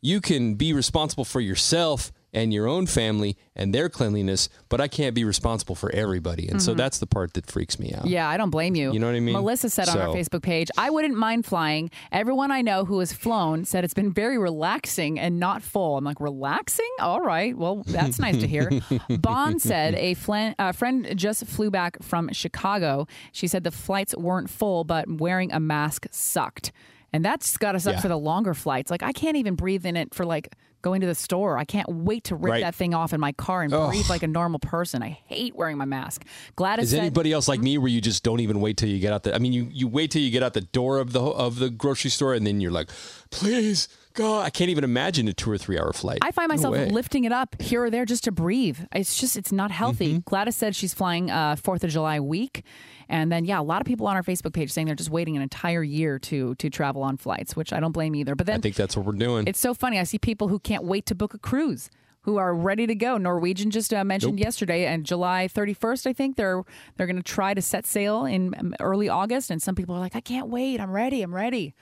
[0.00, 4.88] you can be responsible for yourself and your own family and their cleanliness, but I
[4.88, 6.48] can't be responsible for everybody.
[6.48, 6.76] And so Mhm.
[6.76, 8.06] that's the part that freaks me out.
[8.06, 8.92] Yeah, I don't blame you.
[8.92, 9.32] You know what I mean?
[9.34, 11.90] Melissa said on our Facebook page, I wouldn't mind flying.
[12.12, 15.96] Everyone I know who has flown said it's been very relaxing and not full.
[15.96, 16.90] I'm like, relaxing?
[17.00, 17.56] All right.
[17.56, 18.70] Well, that's nice to hear.
[19.08, 20.14] Bond said a
[20.58, 23.06] uh, friend just flew back from Chicago.
[23.32, 26.72] She said the flights weren't full, but wearing a mask sucked.
[27.12, 28.00] And that's got us up Yeah.
[28.00, 28.90] for the longer flights.
[28.90, 30.54] Like, I can't even breathe in it for like
[30.86, 31.58] going to the store.
[31.58, 32.62] I can't wait to rip Right.
[32.62, 35.02] that thing off in my car and breathe like a normal person.
[35.02, 36.24] I hate wearing my mask.
[36.54, 37.64] Gladys Is said, anybody else like mm-hmm.
[37.64, 39.68] me where you just don't even wait till you get out the I mean you
[39.72, 42.46] you wait till you get out the door of the of the grocery store and
[42.46, 42.88] then you're like,
[43.30, 46.72] "Please, God, I can't even imagine a 2 or 3 hour flight." I find myself
[46.72, 46.88] way.
[46.88, 48.78] lifting it up here or there just to breathe.
[48.92, 50.14] It's just, it's not healthy.
[50.14, 50.28] Mm-hmm.
[50.28, 52.64] Gladys said she's flying uh, 4th of July week.
[53.08, 55.36] And then, yeah, a lot of people on our Facebook page saying they're just waiting
[55.36, 58.34] an entire year to to travel on flights, which I don't blame either.
[58.34, 59.46] But I think that's what we're doing.
[59.46, 59.98] it's so funny.
[59.98, 61.88] I see people who can't wait to book a cruise,
[62.22, 63.16] who are ready to go.
[63.16, 66.64] Norwegian just uh, mentioned yesterday, and July 31st, I think they're
[66.96, 69.50] they're going to try to set sail in um, early August.
[69.50, 70.80] And some people are like, I can't wait.
[70.80, 71.22] I'm ready.
[71.22, 71.74] I'm ready.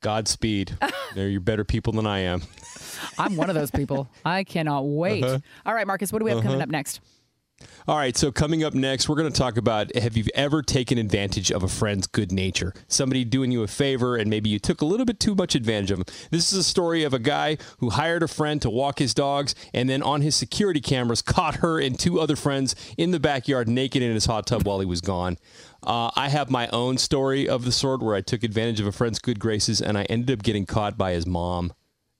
[0.00, 0.76] Godspeed.
[1.14, 2.42] They're you better people than I am.
[3.18, 4.08] I'm one of those people.
[4.24, 5.24] I cannot wait.
[5.24, 5.38] Uh-huh.
[5.66, 6.64] All right, Marcus, what do we have coming Uh-huh.
[6.64, 7.00] up next?
[7.88, 10.96] All right, so coming up next, we're going to talk about have you ever taken
[10.96, 12.72] advantage of a friend's good nature?
[12.86, 15.90] Somebody doing you a favor and maybe you took a little bit too much advantage
[15.90, 16.14] of them.
[16.30, 19.54] This is a story of a guy who hired a friend to walk his dogs
[19.74, 23.68] and then on his security cameras caught her and two other friends in the backyard
[23.68, 25.36] naked in his hot tub while he was gone.
[25.82, 28.92] Uh, I have my own story of the sort where I took advantage of a
[28.92, 31.72] friend's good graces and I ended up getting caught by his mom.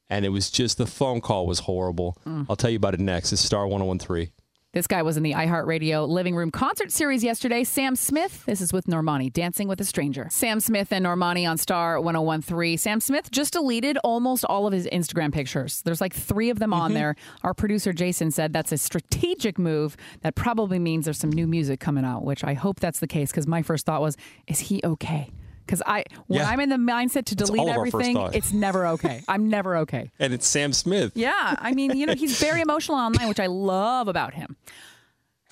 [0.09, 2.19] And it was just the phone call was horrible.
[2.27, 2.47] Mm.
[2.51, 3.33] I'll tell you about it next.
[3.33, 4.33] It's Star 1013.
[4.73, 7.65] This guy was in the iHeartRadio Living Room concert series yesterday.
[7.65, 10.29] Sam Smith, this is with Normani, Dancing with a Stranger.
[10.31, 12.79] Sam Smith and Normani on Star 1013.
[12.79, 15.83] Sam Smith just deleted almost all of his Instagram pictures.
[15.83, 16.95] There's like three of them on mm-hmm.
[16.95, 17.17] there.
[17.43, 21.81] Our producer Jason said that's a strategic move that probably means there's some new music
[21.81, 24.17] coming out, which I hope that's the case because my first thought was,
[24.47, 25.31] is he okay?
[25.71, 26.49] Because I, when Yeah.
[26.49, 29.23] I'm in the mindset to delete all of our first everything, it's never okay.
[29.29, 30.11] I'm never okay.
[30.19, 31.13] And it's Sam Smith.
[31.15, 34.57] Yeah, I mean, you know, he's very emotional online, which I love about him.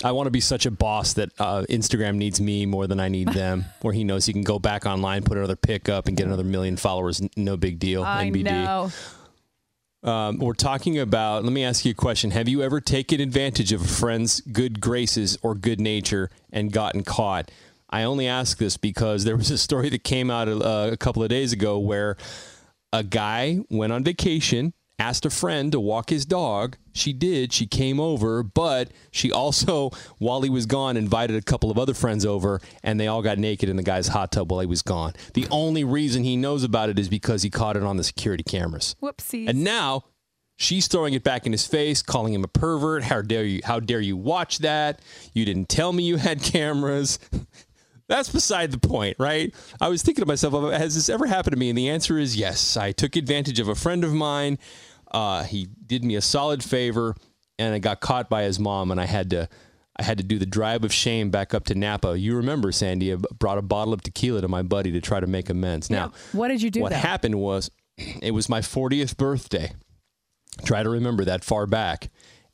[0.02, 3.08] I want to be such a boss that uh, Instagram needs me more than I
[3.08, 6.16] need them, where he knows he can go back online, put another pic up, and
[6.16, 7.22] get another million followers.
[7.36, 8.02] No big deal.
[8.02, 8.42] I NBD.
[8.44, 8.90] know.
[10.02, 12.30] Um, we're talking about, let me ask you a question.
[12.30, 17.02] Have you ever taken advantage of a friend's good graces or good nature and gotten
[17.02, 17.50] caught?
[17.90, 21.22] I only ask this because there was a story that came out uh, a couple
[21.22, 22.16] of days ago where
[22.92, 26.76] a guy went on vacation, asked a friend to walk his dog.
[26.92, 27.52] She did.
[27.52, 31.94] She came over, but she also, while he was gone, invited a couple of other
[31.94, 34.82] friends over, and they all got naked in the guy's hot tub while he was
[34.82, 35.14] gone.
[35.34, 38.42] The only reason he knows about it is because he caught it on the security
[38.42, 38.96] cameras.
[39.02, 39.48] Whoopsies.
[39.48, 40.04] And now
[40.56, 43.04] she's throwing it back in his face, calling him a pervert.
[43.04, 43.60] How dare you?
[43.64, 45.00] How dare you watch that?
[45.32, 47.18] You didn't tell me you had cameras.
[48.08, 49.54] That's beside the point, right?
[49.80, 51.68] I was thinking to myself, has this ever happened to me?
[51.68, 52.76] And the answer is yes.
[52.76, 54.58] I took advantage of a friend of mine.
[55.10, 57.14] Uh, he did me a solid favor,
[57.58, 59.48] and I got caught by his mom, and I had to.
[60.00, 62.16] I had to do the drive of shame back up to Napa.
[62.16, 63.12] You remember, Sandy?
[63.12, 65.90] I brought a bottle of tequila to my buddy to try to make amends.
[65.90, 66.80] Now, What did you do?
[66.82, 66.98] what though?
[66.98, 67.68] happened was
[68.22, 69.72] it was my 40th birthday.
[70.64, 72.10] Try to remember that far back.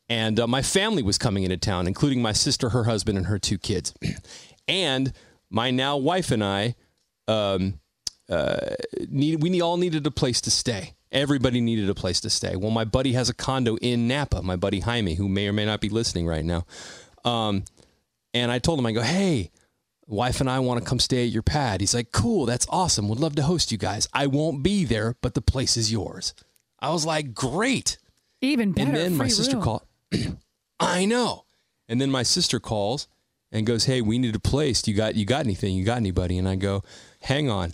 [0.08, 3.38] And uh, my family was coming into town, including my sister, her husband, and her
[3.38, 3.92] two kids.
[4.68, 5.12] and
[5.50, 6.74] my now wife and I
[7.28, 7.80] um,
[8.28, 8.74] uh,
[9.08, 10.94] need, we all needed a place to stay.
[11.12, 12.56] Everybody needed a place to stay.
[12.56, 15.64] Well, my buddy has a condo in Napa, my buddy Jaime, who may or may
[15.64, 16.66] not be listening right now.
[17.24, 17.64] Um,
[18.32, 19.52] and I told him, I go, hey,
[20.06, 21.80] wife and I want to come stay at your pad.
[21.80, 23.08] He's like, cool, that's awesome.
[23.08, 24.08] Would love to host you guys.
[24.12, 26.34] I won't be there, but the place is yours.
[26.80, 27.98] I was like, great.
[28.40, 28.88] Even better.
[28.88, 29.64] And then my sister room.
[29.64, 29.82] called.
[30.80, 31.44] I know.
[31.88, 33.08] And then my sister calls
[33.54, 34.82] and goes, "Hey, we need a place.
[34.82, 35.74] Do You got you got anything?
[35.74, 36.82] You got anybody?" And I go,
[37.22, 37.72] "Hang on.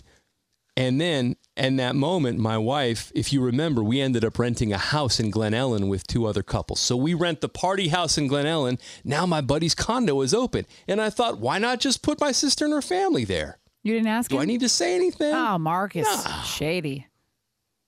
[0.77, 4.77] And then, in that moment, my wife, if you remember, we ended up renting a
[4.77, 6.79] house in Glen Ellen with two other couples.
[6.79, 8.79] So we rent the party house in Glen Ellen.
[9.03, 10.65] Now my buddy's condo is open.
[10.87, 13.59] And I thought, why not just put my sister and her family there?
[13.83, 14.43] You didn't ask Do him?
[14.43, 15.33] I need to say anything?
[15.35, 16.07] Oh, Marcus,
[16.45, 17.07] shady.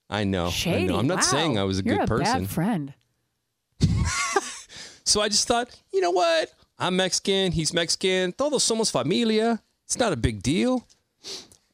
[0.10, 0.48] I know.
[0.48, 0.88] I Shady.
[0.88, 0.98] know.
[1.00, 1.22] I'm not Wow.
[1.22, 2.42] saying I was a You're good a person.
[2.44, 2.94] bad friend.
[5.06, 6.50] So I just thought, you know what?
[6.80, 7.52] I'm Mexican.
[7.52, 8.34] He's Mexican.
[8.34, 9.62] Todos somos familia.
[9.86, 10.86] It's not a big deal.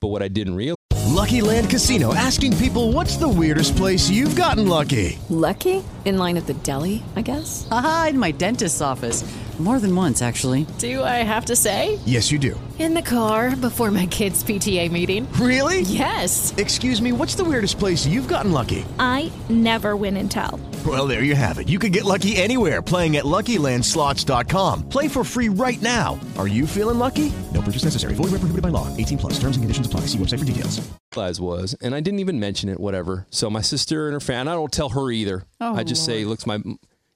[0.02, 0.76] But what I didn't realize.
[1.08, 5.18] Lucky Land Casino asking people what's the weirdest place you've gotten lucky?
[5.30, 5.84] Lucky?
[6.06, 7.68] In line at the deli, I guess?
[7.72, 9.24] Aha, in my dentist's office.
[9.60, 10.66] More than once, actually.
[10.78, 12.00] Do I have to say?
[12.06, 12.58] Yes, you do.
[12.80, 15.30] In the car before my kids' PTA meeting.
[15.34, 15.82] Really?
[15.82, 16.54] Yes.
[16.56, 18.86] Excuse me, what's the weirdest place you've gotten lucky?
[19.00, 20.58] I never win and tell.
[20.86, 21.68] Well, there you have it.
[21.68, 24.88] You can get lucky anywhere playing at LuckyLandSlots.com.
[24.88, 26.18] Play for free right now.
[26.38, 27.34] Are you feeling lucky?
[27.54, 28.14] No purchase necessary.
[28.14, 28.88] Void where prohibited by law.
[28.96, 29.34] 18 plus.
[29.34, 30.02] Terms and conditions apply.
[30.02, 30.80] See website for details.
[31.12, 33.28] realize was, and I didn't even mention it, whatever.
[33.30, 35.44] So my sister and her fan, I don't tell her either.
[35.60, 36.62] Oh, I just say, look, it's my,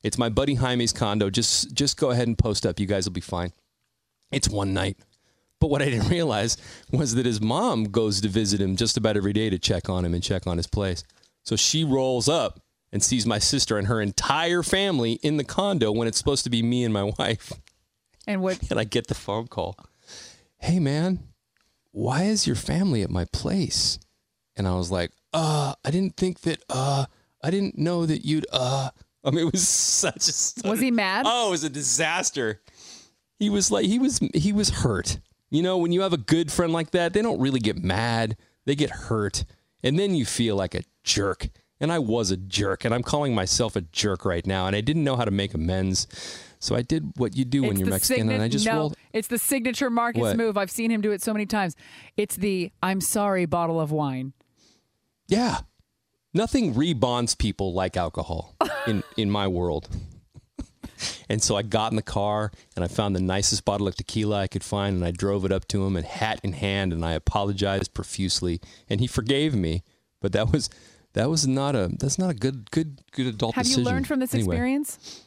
[0.01, 1.30] it's my buddy Jaime's condo.
[1.30, 2.80] Just, just go ahead and post up.
[2.80, 3.53] You guys will be fine.
[4.32, 4.97] It's one night.
[5.61, 6.57] But what I didn't realize
[6.91, 10.03] was that his mom goes to visit him just about every day to check on
[10.03, 11.03] him and check on his place.
[11.43, 12.59] So she rolls up
[12.93, 16.49] and sees my sister and her entire family in the condo when it's supposed to
[16.51, 17.51] be me and my wife.
[18.27, 18.59] And what?
[18.69, 19.75] And I get the phone call.
[20.57, 21.19] Hey, man,
[21.91, 23.99] why is your family at my place?
[24.55, 27.07] And I was like, uh, I didn't think that, uh,
[27.43, 28.91] I didn't know that you'd, uh,
[29.25, 30.69] I mean, it was such a.
[30.69, 31.25] Was he mad?
[31.27, 32.61] Oh, it was a disaster.
[33.39, 35.19] He was like, he was, he was hurt.
[35.49, 38.37] You know, when you have a good friend like that, they don't really get mad.
[38.65, 39.45] They get hurt.
[39.81, 41.49] And then you feel like a jerk.
[41.80, 42.86] And I was a jerk.
[42.86, 44.67] And I'm calling myself a jerk right now.
[44.67, 46.07] And I didn't know how to make amends.
[46.59, 48.21] So I did what you do when you're Mexican.
[48.28, 48.97] signa- and I just no, rolled.
[49.11, 50.38] it's the signature Marcus What?
[50.38, 50.57] move.
[50.57, 51.76] I've seen him do it so many times.
[52.15, 54.32] It's the "I'm sorry" bottle of wine.
[55.28, 55.59] Yeah.
[56.34, 58.55] Nothing rebonds people like alcohol
[58.88, 59.89] in, in my world.
[61.30, 64.39] and so I got in the car and I found the nicest bottle of tequila
[64.41, 67.03] I could find and I drove it up to him and hat in hand and
[67.05, 69.84] I apologized profusely and he forgave me.
[70.21, 70.69] But that was
[71.14, 73.84] that was not a that's not a good good good adult Have decision.
[73.84, 74.55] you learned from this Anyway.
[74.55, 75.22] experience?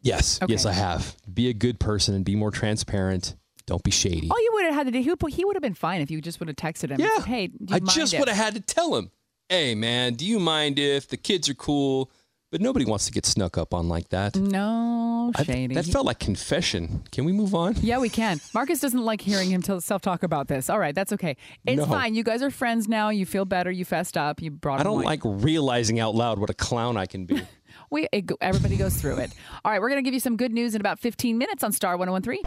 [0.00, 0.38] Yes.
[0.46, 1.16] Yes, I have.
[1.32, 3.34] Be a good person and be more transparent.
[3.66, 4.28] Don't be shady.
[4.30, 6.38] All you would have had to do, he would, have been fine if you just
[6.40, 7.00] would have texted him.
[7.00, 9.10] and said, hey, do you I just if-" would have had to tell him,
[9.48, 12.10] hey, man, do you mind if the kids are cool?
[12.50, 14.34] But nobody wants to get snuck up on like that.
[14.34, 15.74] No, I- shady.
[15.74, 17.02] that felt like confession.
[17.12, 17.74] Can we move on?
[17.82, 18.40] Yeah, we can.
[18.54, 20.70] Marcus doesn't like hearing him self talk about this.
[20.70, 21.36] All right, that's okay.
[21.66, 21.84] It's No.
[21.84, 22.14] fine.
[22.14, 23.10] You guys are friends now.
[23.10, 23.70] You feel better.
[23.70, 24.40] You fessed up.
[24.40, 25.04] You brought I don't wine.
[25.04, 27.42] like realizing out loud what a clown I can be.
[27.90, 29.32] We it, everybody goes through it.
[29.64, 31.96] All right, we're gonna give you some good news in about 15 minutes on Star
[31.96, 32.42] 1013.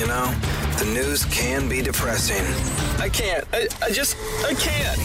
[0.00, 0.34] You know,
[0.78, 2.44] the news can be depressing.
[3.00, 3.44] I can't.
[3.52, 4.98] I, I just, I can't.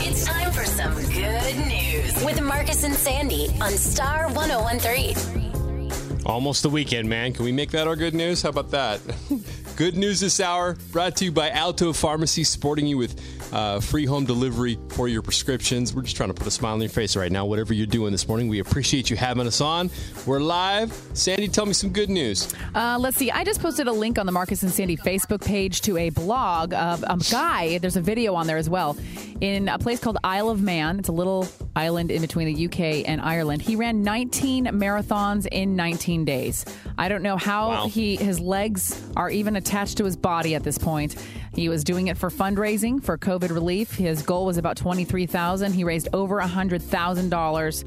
[0.00, 6.22] It's time for some good news with Marcus and Sandy on Star 1013.
[6.26, 7.32] Almost the weekend, man.
[7.32, 8.42] Can we make that our good news?
[8.42, 9.00] How about that?
[9.82, 13.20] good news this hour brought to you by Alto Pharmacy, supporting you with
[13.52, 15.92] uh, free home delivery for your prescriptions.
[15.92, 18.12] We're just trying to put a smile on your face right now, whatever you're doing
[18.12, 18.46] this morning.
[18.46, 19.90] We appreciate you having us on.
[20.24, 20.92] We're live.
[21.14, 22.54] Sandy, tell me some good news.
[22.76, 23.32] Uh, let's see.
[23.32, 26.72] I just posted a link on the Marcus and Sandy Facebook page to a blog
[26.74, 27.78] of a guy.
[27.78, 28.96] There's a video on there as well
[29.40, 31.00] in a place called Isle of Man.
[31.00, 33.62] It's a little island in between the UK and Ireland.
[33.62, 36.64] He ran 19 marathons in 19 days.
[36.96, 37.88] I don't know how Wow.
[37.88, 41.16] he his legs are even attached to his body at this point.
[41.54, 43.94] He was doing it for fundraising for COVID relief.
[43.94, 45.72] His goal was about 23,000.
[45.72, 47.84] He raised over $100,000.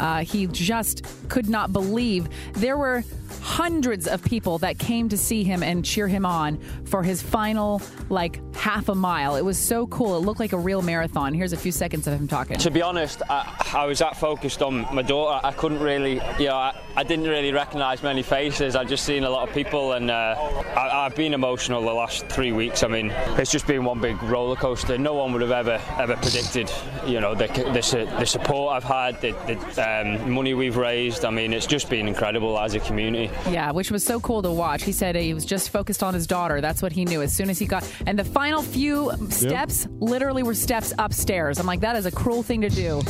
[0.00, 3.04] Uh, he just could not believe there were
[3.40, 7.80] hundreds of people that came to see him and cheer him on for his final
[8.08, 9.36] like half a mile.
[9.36, 10.16] It was so cool.
[10.16, 11.34] It looked like a real marathon.
[11.34, 12.58] Here's a few seconds of him talking.
[12.58, 15.40] To be honest, I, I was that focused on my daughter.
[15.44, 18.76] I couldn't really, you know, I, I didn't really recognise many faces.
[18.76, 20.34] I just seen a lot of people, and uh,
[20.76, 22.82] I, I've been emotional the last three weeks.
[22.82, 24.98] I mean, it's just been one big roller coaster.
[24.98, 26.70] No one would have ever ever predicted,
[27.06, 31.24] you know, the the, the support I've had, the, the um, money we've raised.
[31.24, 33.15] I mean, it's just been incredible as a community.
[33.24, 34.82] Yeah, which was so cool to watch.
[34.82, 36.60] He said he was just focused on his daughter.
[36.60, 37.90] That's what he knew as soon as he got.
[38.06, 41.58] And the final few steps literally were steps upstairs.
[41.58, 43.02] I'm like, that is a cruel thing to do.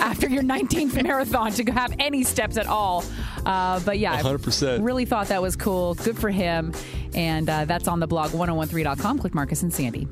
[0.00, 3.04] After your 19th marathon, to have any steps at all.
[3.46, 4.84] Uh, but yeah, 100%.
[4.84, 5.94] really thought that was cool.
[5.94, 6.72] Good for him.
[7.14, 9.18] And uh, that's on the blog 1013.com.
[9.20, 10.08] Click Marcus and Sandy.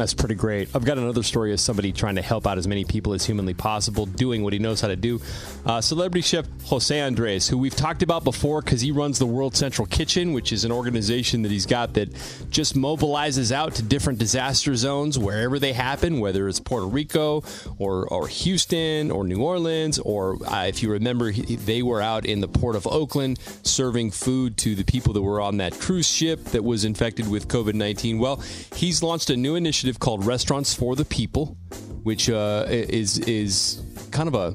[0.00, 0.74] That's pretty great.
[0.74, 3.52] I've got another story of somebody trying to help out as many people as humanly
[3.52, 5.20] possible, doing what he knows how to do.
[5.66, 9.54] Uh, celebrity chef Jose Andres, who we've talked about before because he runs the World
[9.54, 12.08] Central Kitchen, which is an organization that he's got that
[12.48, 17.44] just mobilizes out to different disaster zones wherever they happen, whether it's Puerto Rico
[17.76, 22.24] or, or Houston or New Orleans, or uh, if you remember, he, they were out
[22.24, 26.08] in the port of Oakland serving food to the people that were on that cruise
[26.08, 28.18] ship that was infected with COVID 19.
[28.18, 28.42] Well,
[28.74, 31.56] he's launched a new initiative called Restaurants for the People,
[32.02, 34.54] which uh, is is kind of a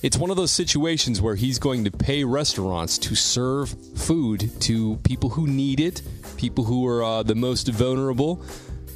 [0.00, 4.96] it's one of those situations where he's going to pay restaurants to serve food to
[4.98, 6.02] people who need it,
[6.36, 8.40] people who are uh, the most vulnerable.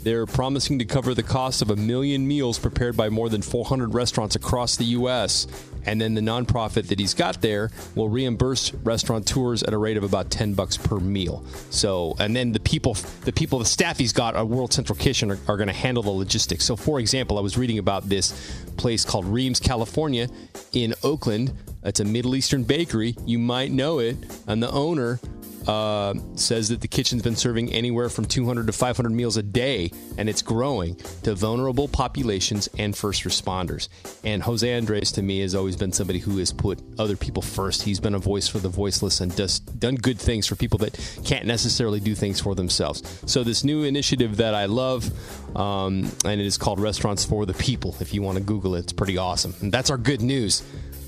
[0.05, 3.95] They're promising to cover the cost of a million meals prepared by more than 400
[3.95, 5.47] restaurants across the U.S.
[5.85, 10.05] And then the nonprofit that he's got there will reimburse restaurateurs at a rate of
[10.05, 11.45] about 10 bucks per meal.
[11.71, 15.31] So, and then the people, the people, the staff he's got at World Central Kitchen
[15.31, 16.65] are, are going to handle the logistics.
[16.65, 18.33] So, for example, I was reading about this
[18.77, 20.29] place called Reem's, California,
[20.73, 21.53] in Oakland.
[21.85, 23.17] It's a Middle Eastern bakery.
[23.27, 24.17] You might know it.
[24.47, 25.19] And the owner
[25.67, 29.91] uh, says that the kitchen's been serving anywhere from 200 to 500 meals a day,
[30.19, 33.89] and it's growing to vulnerable populations and first responders.
[34.25, 37.83] And Jose Andres, to me, has always been somebody who has put other people first.
[37.83, 40.99] He's been a voice for the voiceless and just done good things for people that
[41.25, 43.03] can't necessarily do things for themselves.
[43.27, 45.11] So this new initiative that I love,
[45.57, 47.97] um, and it is called Restaurants for the People.
[48.01, 49.55] If you want to Google it, it's pretty awesome.
[49.61, 50.63] And that's our good news.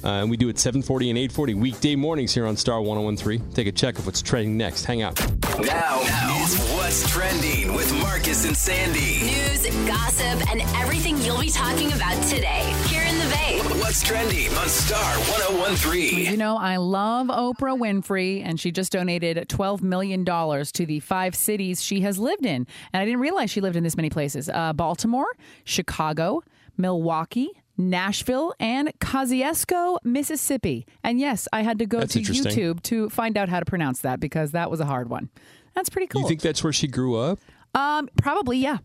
[0.05, 3.53] Uh, and we do it 740 and 840 weekday mornings here on Star 1013.
[3.53, 4.85] Take a check of what's trending next.
[4.85, 5.19] Hang out.
[5.61, 6.01] Now,
[6.43, 6.59] it's
[6.95, 9.25] What's Trending with Marcus and Sandy.
[9.25, 13.79] News, gossip, and everything you'll be talking about today here in the Bay.
[13.81, 16.31] What's Trending on Star 1013.
[16.31, 21.35] You know, I love Oprah Winfrey, and she just donated $12 million to the five
[21.35, 22.67] cities she has lived in.
[22.93, 25.27] And I didn't realize she lived in this many places uh, Baltimore,
[25.65, 26.43] Chicago,
[26.77, 30.87] Milwaukee, Nashville, and Kosciusko, Mississippi.
[31.03, 32.21] And yes, I had to go That's to.
[32.21, 35.31] YouTube to find out how to pronounce that because that was a hard one.
[35.75, 36.23] That's pretty cool.
[36.23, 37.39] You think that's where she grew up?
[37.75, 38.79] um, probably, yeah.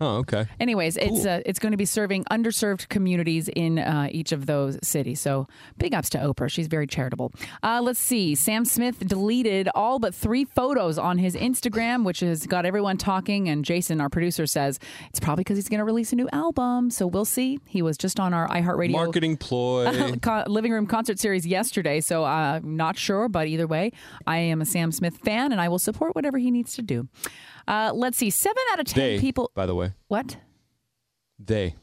[0.00, 0.46] Oh, okay.
[0.58, 4.78] Anyways, it's uh, it's going to be serving underserved communities in uh, each of those
[4.82, 5.20] cities.
[5.20, 5.46] So
[5.78, 6.50] big ups to Oprah.
[6.50, 7.32] She's very charitable.
[7.62, 8.34] Uh, let's see.
[8.34, 13.48] Sam Smith deleted all but three photos on his Instagram, which has got everyone talking.
[13.48, 14.80] And Jason, our producer, says
[15.10, 16.90] it's probably because he's going to release a new album.
[16.90, 17.60] So we'll see.
[17.66, 19.84] He was just on our iHeartRadio Marketing ploy.
[20.46, 22.00] living room concert series yesterday.
[22.00, 23.92] So uh, not sure, but either way,
[24.26, 27.08] I am a Sam Smith fan, and I will support whatever he needs to do.
[27.66, 28.30] Uh, let's see.
[28.30, 29.50] Seven out of ten they, people.
[29.54, 30.36] by the way, What?
[31.38, 31.74] they,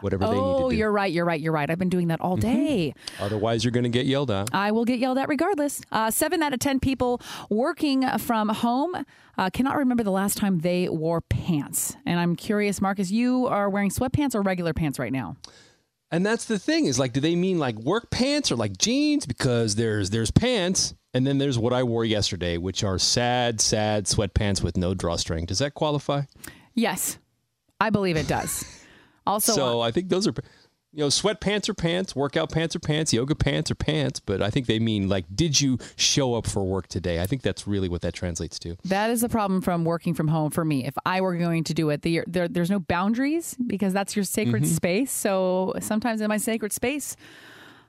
[0.00, 0.64] whatever they need to Oh, do.
[0.66, 0.78] Mm-hmm.
[0.78, 1.12] you're right.
[1.12, 1.40] You're right.
[1.40, 1.68] You're right.
[1.70, 2.94] I've been doing that all day.
[3.20, 4.48] Otherwise, you're going to get yelled at.
[4.52, 5.80] I will get yelled at regardless.
[5.92, 7.20] Uh, seven out of 10 people
[7.50, 8.94] working from home
[9.36, 11.96] uh, cannot remember the last time they wore pants.
[12.06, 15.36] And I'm curious, Marcus, you are wearing sweatpants or regular pants right now?
[16.10, 19.26] And that's the thing is like, do they mean like work pants or like jeans?
[19.26, 24.04] Because there's there's pants, and then there's what I wore yesterday, which are sad, sad
[24.06, 25.46] sweatpants with no drawstring.
[25.46, 26.22] Does that qualify?
[26.74, 27.18] Yes,
[27.80, 28.64] I believe it does.
[29.26, 30.32] Also, so uh, I think those are,
[30.90, 34.20] you know, sweatpants are pants, workout pants are pants, yoga pants are pants.
[34.20, 37.20] But I think they mean like, did you show up for work today?
[37.20, 38.76] I think that's really what that translates to.
[38.86, 40.86] that is the problem from working from home for me.
[40.86, 44.24] If I were going to do it, the, there, there's no boundaries because that's your
[44.24, 44.74] sacred Mhm.
[44.74, 45.12] space.
[45.12, 47.14] So sometimes in my sacred space,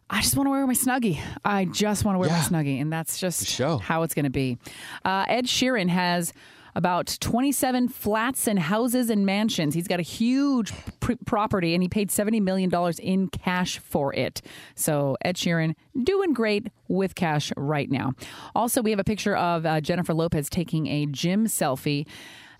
[0.09, 1.19] I just want to wear my snuggie.
[1.45, 3.77] I just want to wear my snuggie, and that's just show.
[3.77, 4.57] how it's going to be.
[5.05, 6.33] Uh, Ed Sheeran has
[6.75, 9.73] about 27 flats and houses and mansions.
[9.75, 14.13] He's got a huge pr- property, and he paid 70 million dollars in cash for
[14.15, 14.41] it.
[14.75, 18.13] So Ed Sheeran doing great with cash right now.
[18.55, 22.07] Also, we have a picture of uh, Jennifer Lopez taking a gym selfie.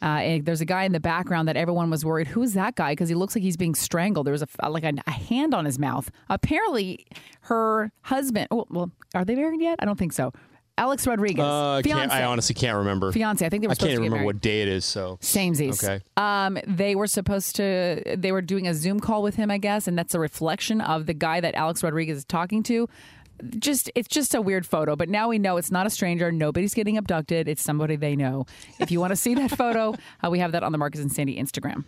[0.02, 2.28] Uh, there's a guy in the background that everyone was worried.
[2.28, 2.94] Who's that guy?
[2.94, 4.26] Because he looks like he's being strangled.
[4.26, 6.10] There was a like a, a hand on his mouth.
[6.30, 7.06] Apparently,
[7.42, 8.48] her husband.
[8.52, 9.78] Oh, well, are they married yet?
[9.80, 10.32] I don't think so.
[10.78, 12.16] Alex Rodriguez, Uh, I can't, fiance.
[12.16, 13.12] I honestly can't remember.
[13.12, 13.46] Fiance.
[13.46, 14.26] I think they were I can't remember married.
[14.28, 14.86] what day it is.
[14.86, 15.84] So Samesies.
[15.84, 16.02] Okay.
[16.16, 18.02] Um, they were supposed to.
[18.18, 21.06] They were doing a Zoom call with him, I guess, and that's a reflection of
[21.06, 22.88] the guy that Alex Rodriguez is talking to.
[23.58, 24.96] Just, it's just a weird photo.
[24.96, 26.32] But now we know it's not a stranger.
[26.32, 27.48] Nobody's getting abducted.
[27.48, 28.46] It's somebody they know.
[28.80, 31.12] If you want to see that photo, uh, we have that on the Marcus and
[31.12, 31.86] Sandy Instagram.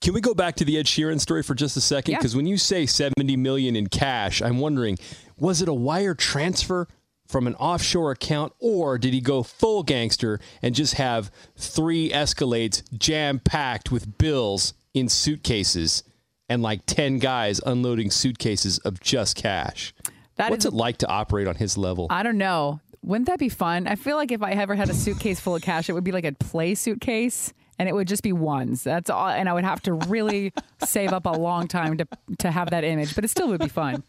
[0.00, 2.12] Can we go back to the Ed Sheeran story for just a second?
[2.12, 2.18] Yeah.
[2.18, 4.98] Because when you say 70 million in cash, I'm wondering,
[5.38, 6.86] was it a wire transfer
[7.26, 12.82] from an offshore account or did he go full gangster and just have three Escalades
[12.96, 16.04] jam packed with bills in suitcases
[16.48, 19.92] and like 10 guys unloading suitcases of just cash?
[20.36, 22.06] That What's is- it like to operate on his level?
[22.10, 22.80] I don't know.
[23.02, 23.86] Wouldn't that be fun?
[23.86, 26.12] I feel like if I ever had a suitcase full of cash, it would be
[26.12, 27.52] like a play suitcase.
[27.78, 28.82] and it would just be ones.
[28.82, 30.52] That's all, and I would have to really
[30.84, 32.06] save up a long time to
[32.38, 34.02] to have that image, but it still would be fun.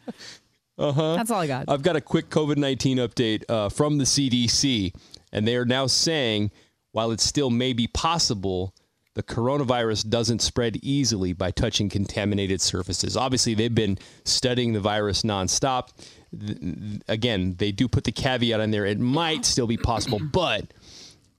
[0.78, 1.16] Uh huh.
[1.16, 1.66] That's all I got.
[1.68, 4.94] I've got a quick COVID 19 update uh, from the CDC,
[5.34, 6.52] and they are now saying
[6.92, 8.74] while it still may be possible,
[9.16, 13.18] the coronavirus doesn't spread easily by touching contaminated surfaces.
[13.18, 15.90] Obviously, they've been studying the virus nonstop.
[16.40, 20.74] Th- Again, they do put the caveat in there it might still be possible, but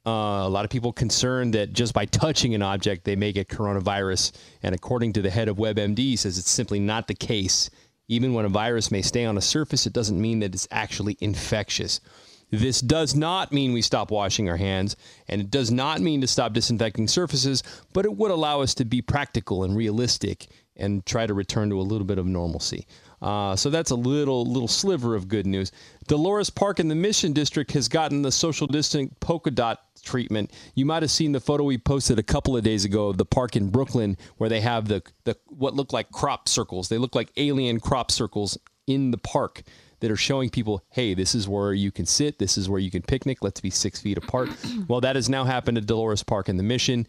[0.06, 3.48] uh, a lot of people concerned that just by touching an object, they may get
[3.48, 4.32] coronavirus.
[4.62, 7.68] And according to the head of WebMD, says it's simply not the case.
[8.08, 11.18] Even when a virus may stay on a surface, it doesn't mean that it's actually
[11.20, 12.00] infectious.
[12.50, 14.96] This does not mean we stop washing our hands,
[15.28, 17.62] and it does not mean to stop disinfecting surfaces,
[17.92, 21.78] but it would allow us to be practical and realistic and try to return to
[21.78, 22.86] a little bit of normalcy.
[23.20, 25.72] Uh, so that's a little little sliver of good news.
[26.06, 30.52] Dolores Park in the Mission District has gotten the social distancing polka dot treatment.
[30.74, 33.24] You might have seen the photo we posted a couple of days ago of the
[33.24, 36.88] park in Brooklyn where they have the the what look like crop circles.
[36.88, 38.56] They look like alien crop circles
[38.86, 39.62] in the park
[40.00, 42.90] that are showing people, hey, this is where you can sit, this is where you
[42.90, 43.38] can picnic.
[43.42, 44.48] Let's be six feet apart.
[44.88, 47.06] well, that has now happened at Dolores Park in the Mission.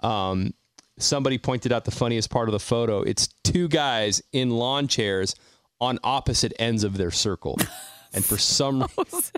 [0.00, 0.52] Um,
[0.98, 3.02] somebody pointed out the funniest part of the photo.
[3.02, 5.34] It's two guys in lawn chairs
[5.82, 7.58] on opposite ends of their circle.
[8.14, 9.30] And for some reason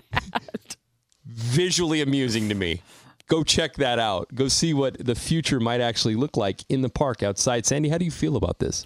[1.25, 2.81] visually amusing to me.
[3.27, 4.27] Go check that out.
[4.35, 7.65] Go see what the future might actually look like in the park outside.
[7.65, 8.85] Sandy, how do you feel about this?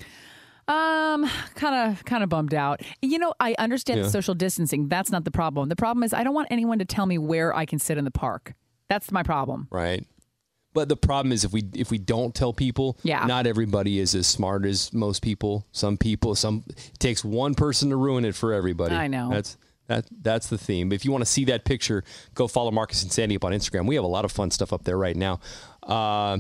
[0.68, 2.82] Um, kind of, kind of bummed out.
[3.02, 4.04] You know, I understand Yeah.
[4.04, 4.88] the social distancing.
[4.88, 5.68] That's not the problem.
[5.70, 8.06] The problem is I don't want anyone to tell me where I can sit in
[8.06, 8.54] the park.
[8.90, 9.68] That's my problem.
[9.72, 10.06] Right.
[10.74, 13.26] But the problem is if we if we don't tell people, Yeah.
[13.26, 15.66] not everybody is as smart as most people.
[15.72, 18.94] Some people, some it takes one person to ruin it for everybody.
[18.96, 19.30] I know.
[19.32, 19.58] That's
[19.88, 20.92] that that's the theme.
[20.92, 22.04] If you want to see that picture,
[22.36, 23.88] go follow Marcus and Sandy up on Instagram.
[23.88, 25.40] We have a lot of fun stuff up there right now.
[25.82, 26.38] Uh,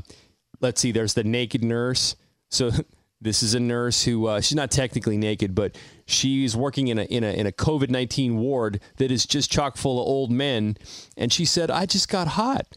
[0.61, 0.91] let's see.
[0.91, 2.15] There's the naked nurse.
[2.51, 2.69] So
[3.21, 5.75] this is a nurse who uh, she's not technically naked, but
[6.05, 9.75] she's working in a in a in a COVID nineteen ward that is just chock
[9.75, 10.77] full of old men.
[11.17, 12.67] And she said, "I just got hot."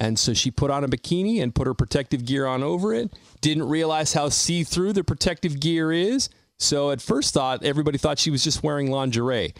[0.00, 3.12] And so she put on a bikini and put her protective gear on over it.
[3.42, 6.30] Didn't realize how see through the protective gear is.
[6.58, 9.52] So at first thought, everybody thought she was just wearing lingerie.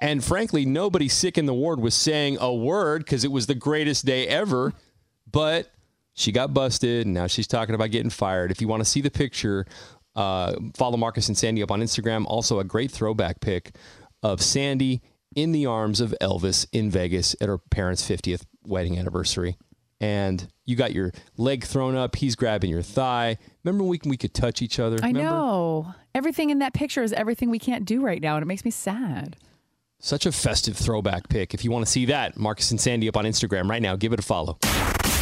[0.00, 3.56] And frankly, nobody sick in the ward was saying a word because it was the
[3.56, 4.72] greatest day ever.
[5.30, 5.68] But
[6.14, 8.52] she got busted, and now she's talking about getting fired.
[8.52, 9.66] If you want to see the picture,
[10.14, 12.24] uh, follow Marcus and Sandy up on Instagram.
[12.26, 13.74] Also, a great throwback pic
[14.22, 15.02] of Sandy
[15.34, 19.56] in the arms of Elvis in Vegas at her parents' 50th wedding anniversary.
[20.00, 22.14] And you got your leg thrown up.
[22.16, 23.36] He's grabbing your thigh.
[23.64, 24.96] Remember when we we could touch each other.
[25.02, 25.22] I Remember?
[25.30, 25.94] know.
[26.14, 28.70] Everything in that picture is everything we can't do right now, and it makes me
[28.70, 29.36] sad.
[30.00, 31.54] Such a festive throwback pic.
[31.54, 33.96] If you want to see that, Marcus and Sandy up on Instagram right now.
[33.96, 34.58] Give it a follow.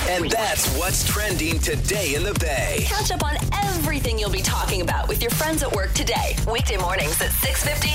[0.08, 2.84] And that's what's trending today in the Bay.
[2.86, 6.36] Catch up on everything you'll be talking about with your friends at work today.
[6.50, 7.88] Weekday mornings at 6.50,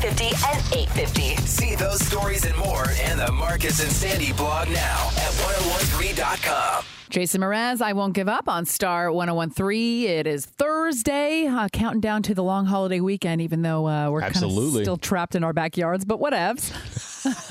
[0.00, 1.38] 7.50, and 8.50.
[1.40, 6.97] See those stories and more in the Marcus and Sandy blog now at 1013.com.
[7.10, 10.06] Jason Mraz, I won't give up on Star 1013.
[10.06, 14.20] It is Thursday, uh, counting down to the long holiday weekend, even though uh, we're
[14.20, 14.84] kind of Absolutely.
[14.84, 16.70] still trapped in our backyards, but whatevs.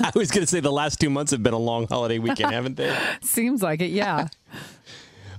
[0.04, 2.52] I was going to say the last two months have been a long holiday weekend,
[2.52, 2.96] haven't they?
[3.20, 4.28] Seems like it, yeah.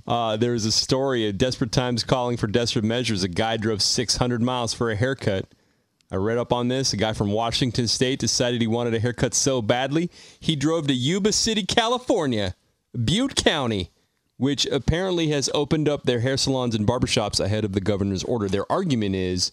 [0.06, 3.22] Uh, there's a story of desperate times calling for desperate measures.
[3.22, 5.46] A guy drove 600 miles for a haircut.
[6.10, 6.92] I read up on this.
[6.92, 10.10] A guy from Washington State decided he wanted a haircut so badly,
[10.40, 12.56] he drove to Yuba City, California,
[13.04, 13.92] Butte County,
[14.40, 18.48] which apparently has opened up their hair salons and barbershops ahead of the governor's order.
[18.48, 19.52] Their argument is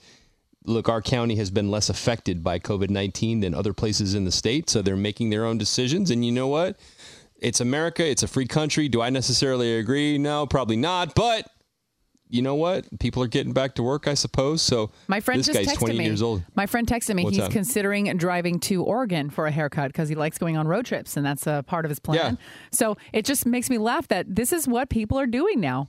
[0.63, 4.31] look, our county has been less affected by COVID 19 than other places in the
[4.31, 6.09] state, so they're making their own decisions.
[6.09, 6.77] And you know what?
[7.35, 8.88] It's America, it's a free country.
[8.88, 10.17] Do I necessarily agree?
[10.17, 11.15] No, probably not.
[11.15, 11.51] But
[12.30, 12.86] you know what?
[12.99, 14.61] People are getting back to work, I suppose.
[14.61, 16.05] So My friend this just guy's texted 20 me.
[16.05, 16.43] years old.
[16.55, 17.23] My friend texted me.
[17.23, 17.51] What's He's up?
[17.51, 21.25] considering driving to Oregon for a haircut because he likes going on road trips, and
[21.25, 22.38] that's a part of his plan.
[22.39, 22.45] Yeah.
[22.71, 25.88] So it just makes me laugh that this is what people are doing now.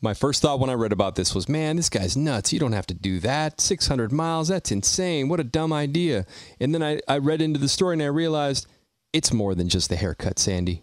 [0.00, 2.52] My first thought when I read about this was, man, this guy's nuts.
[2.52, 3.58] You don't have to do that.
[3.58, 5.30] 600 miles, that's insane.
[5.30, 6.26] What a dumb idea.
[6.60, 8.66] And then I, I read into the story and I realized
[9.14, 10.82] it's more than just the haircut, Sandy.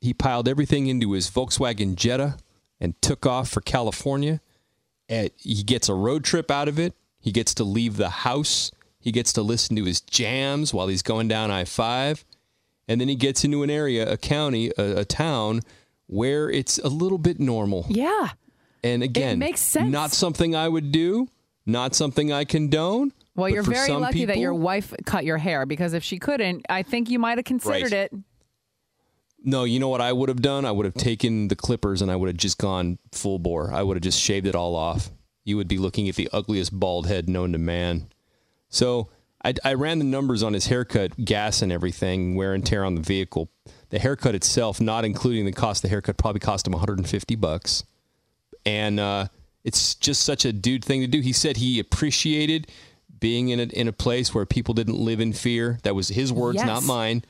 [0.00, 2.36] He piled everything into his Volkswagen Jetta
[2.80, 4.40] and took off for California.
[5.08, 6.94] And he gets a road trip out of it.
[7.20, 8.70] He gets to leave the house.
[9.00, 12.24] He gets to listen to his jams while he's going down I 5.
[12.88, 15.60] And then he gets into an area, a county, a, a town
[16.06, 17.86] where it's a little bit normal.
[17.88, 18.30] Yeah.
[18.84, 19.90] And again, it makes sense.
[19.90, 21.28] not something I would do,
[21.64, 23.12] not something I condone.
[23.34, 26.82] Well, you're very lucky that your wife cut your hair because if she couldn't, I
[26.82, 28.12] think you might have considered Right.
[28.12, 28.12] it.
[29.48, 30.64] No, you know what I would have done?
[30.64, 33.72] I would have taken the clippers and I would have just gone full bore.
[33.72, 35.08] I would have just shaved it all off.
[35.44, 38.08] You would be looking at the ugliest bald head known to man.
[38.68, 39.08] So
[39.44, 42.96] I, I ran the numbers on his haircut, gas and everything, wear and tear on
[42.96, 43.48] the vehicle.
[43.90, 47.84] The haircut itself, not including the cost of the haircut, probably cost him 150 bucks.
[48.64, 49.28] And uh,
[49.62, 51.20] it's just such a dude thing to do.
[51.20, 52.66] He said he appreciated
[53.20, 55.78] being in a, in a place where people didn't live in fear.
[55.84, 56.66] That was his words, Yes.
[56.66, 57.22] not mine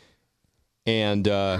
[0.87, 1.59] and uh,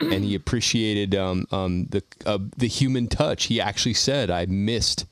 [0.00, 3.44] and he appreciated um, um, the uh, the human touch.
[3.44, 5.06] He actually said, "I missed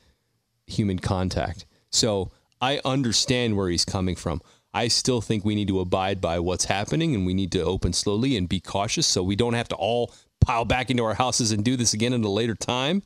[0.67, 4.41] human contact." So I understand where he's coming from.
[4.73, 7.93] I still think we need to abide by what's happening, and we need to open
[7.93, 11.51] slowly and be cautious, so we don't have to all pile back into our houses
[11.51, 13.03] and do this again at a later time.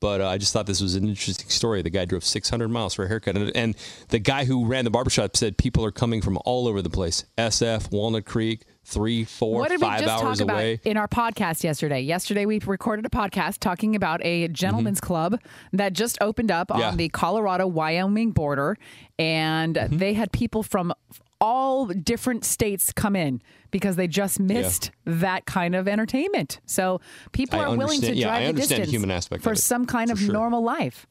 [0.00, 1.80] But uh, I just thought this was an interesting story.
[1.82, 3.36] The guy drove 600 miles for a haircut.
[3.36, 3.76] And, and
[4.08, 7.24] the guy who ran the barbershop said people are coming from all over the place
[7.38, 10.80] SF, Walnut Creek, three, four, what did we just hours talk about away.
[10.84, 12.00] in our podcast yesterday?
[12.00, 15.40] Yesterday, we recorded a podcast talking about a gentleman's club
[15.72, 16.80] that just opened up Mm-hmm.
[16.80, 16.88] Yeah.
[16.90, 18.76] on the Colorado Wyoming border.
[19.18, 19.96] And Mm-hmm.
[19.98, 20.92] they had people from
[21.40, 26.60] all different states come in because they just missed that kind of entertainment.
[26.64, 27.00] So
[27.32, 29.58] people I are willing to yeah, drive I understand the distance human aspect for it,
[29.58, 30.32] some kind of sure.
[30.32, 31.06] normal life.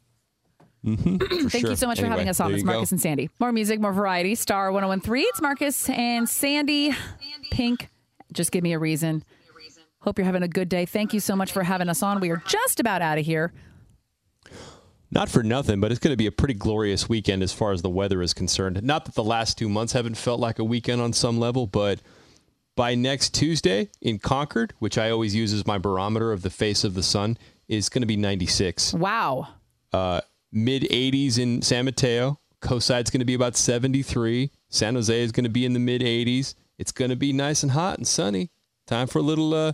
[0.84, 3.30] Mm-hmm, Thank you so much for having us on this, Marcus and Sandy.
[3.39, 4.36] More music, more variety.
[4.36, 5.26] Star 1013.
[5.30, 6.91] It's Marcus and Sandy.
[7.52, 7.89] Pink.
[8.32, 9.24] Just give me a reason.
[10.02, 10.86] Hope you're having a good day.
[10.86, 12.20] Thank you so much for having us on.
[12.20, 13.54] We are just about out of here.
[15.12, 17.82] Not for nothing, but it's going to be a pretty glorious weekend as far as
[17.82, 18.84] the weather is concerned.
[18.84, 22.02] Not that the last two months haven't felt like a weekend on some level, but
[22.76, 26.84] by next Tuesday in Concord, which I always use as my barometer of the face
[26.84, 27.38] of the sun,
[27.68, 28.93] is going to be 96.
[28.93, 29.48] Wow.
[29.93, 30.22] Uh,
[30.52, 32.39] Mid 80s in San Mateo.
[32.62, 34.52] Coastside's going to be about 73.
[34.70, 36.56] San Jose is going to be in the mid 80s.
[36.78, 38.49] It's going to be nice and hot and sunny.
[38.88, 39.73] Time for a little uh,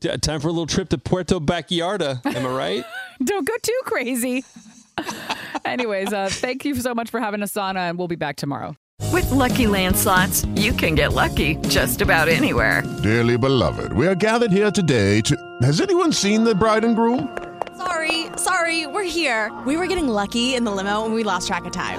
[0.00, 2.24] t- time for a little trip to Puerto Backyarda.
[2.26, 2.84] Am I right?
[3.24, 4.44] Don't go too crazy.
[5.64, 8.36] Anyways, uh, thank you so much for having us on, uh, and we'll be back
[8.36, 8.76] tomorrow.
[9.12, 12.82] With Lucky Land slots, you can get lucky just about anywhere.
[13.02, 15.36] Dearly beloved, we are gathered here today to.
[15.62, 17.36] Has anyone seen the bride and groom?
[17.76, 19.50] Sorry, sorry, we're here.
[19.66, 21.98] We were getting lucky in the limo and we lost track of time.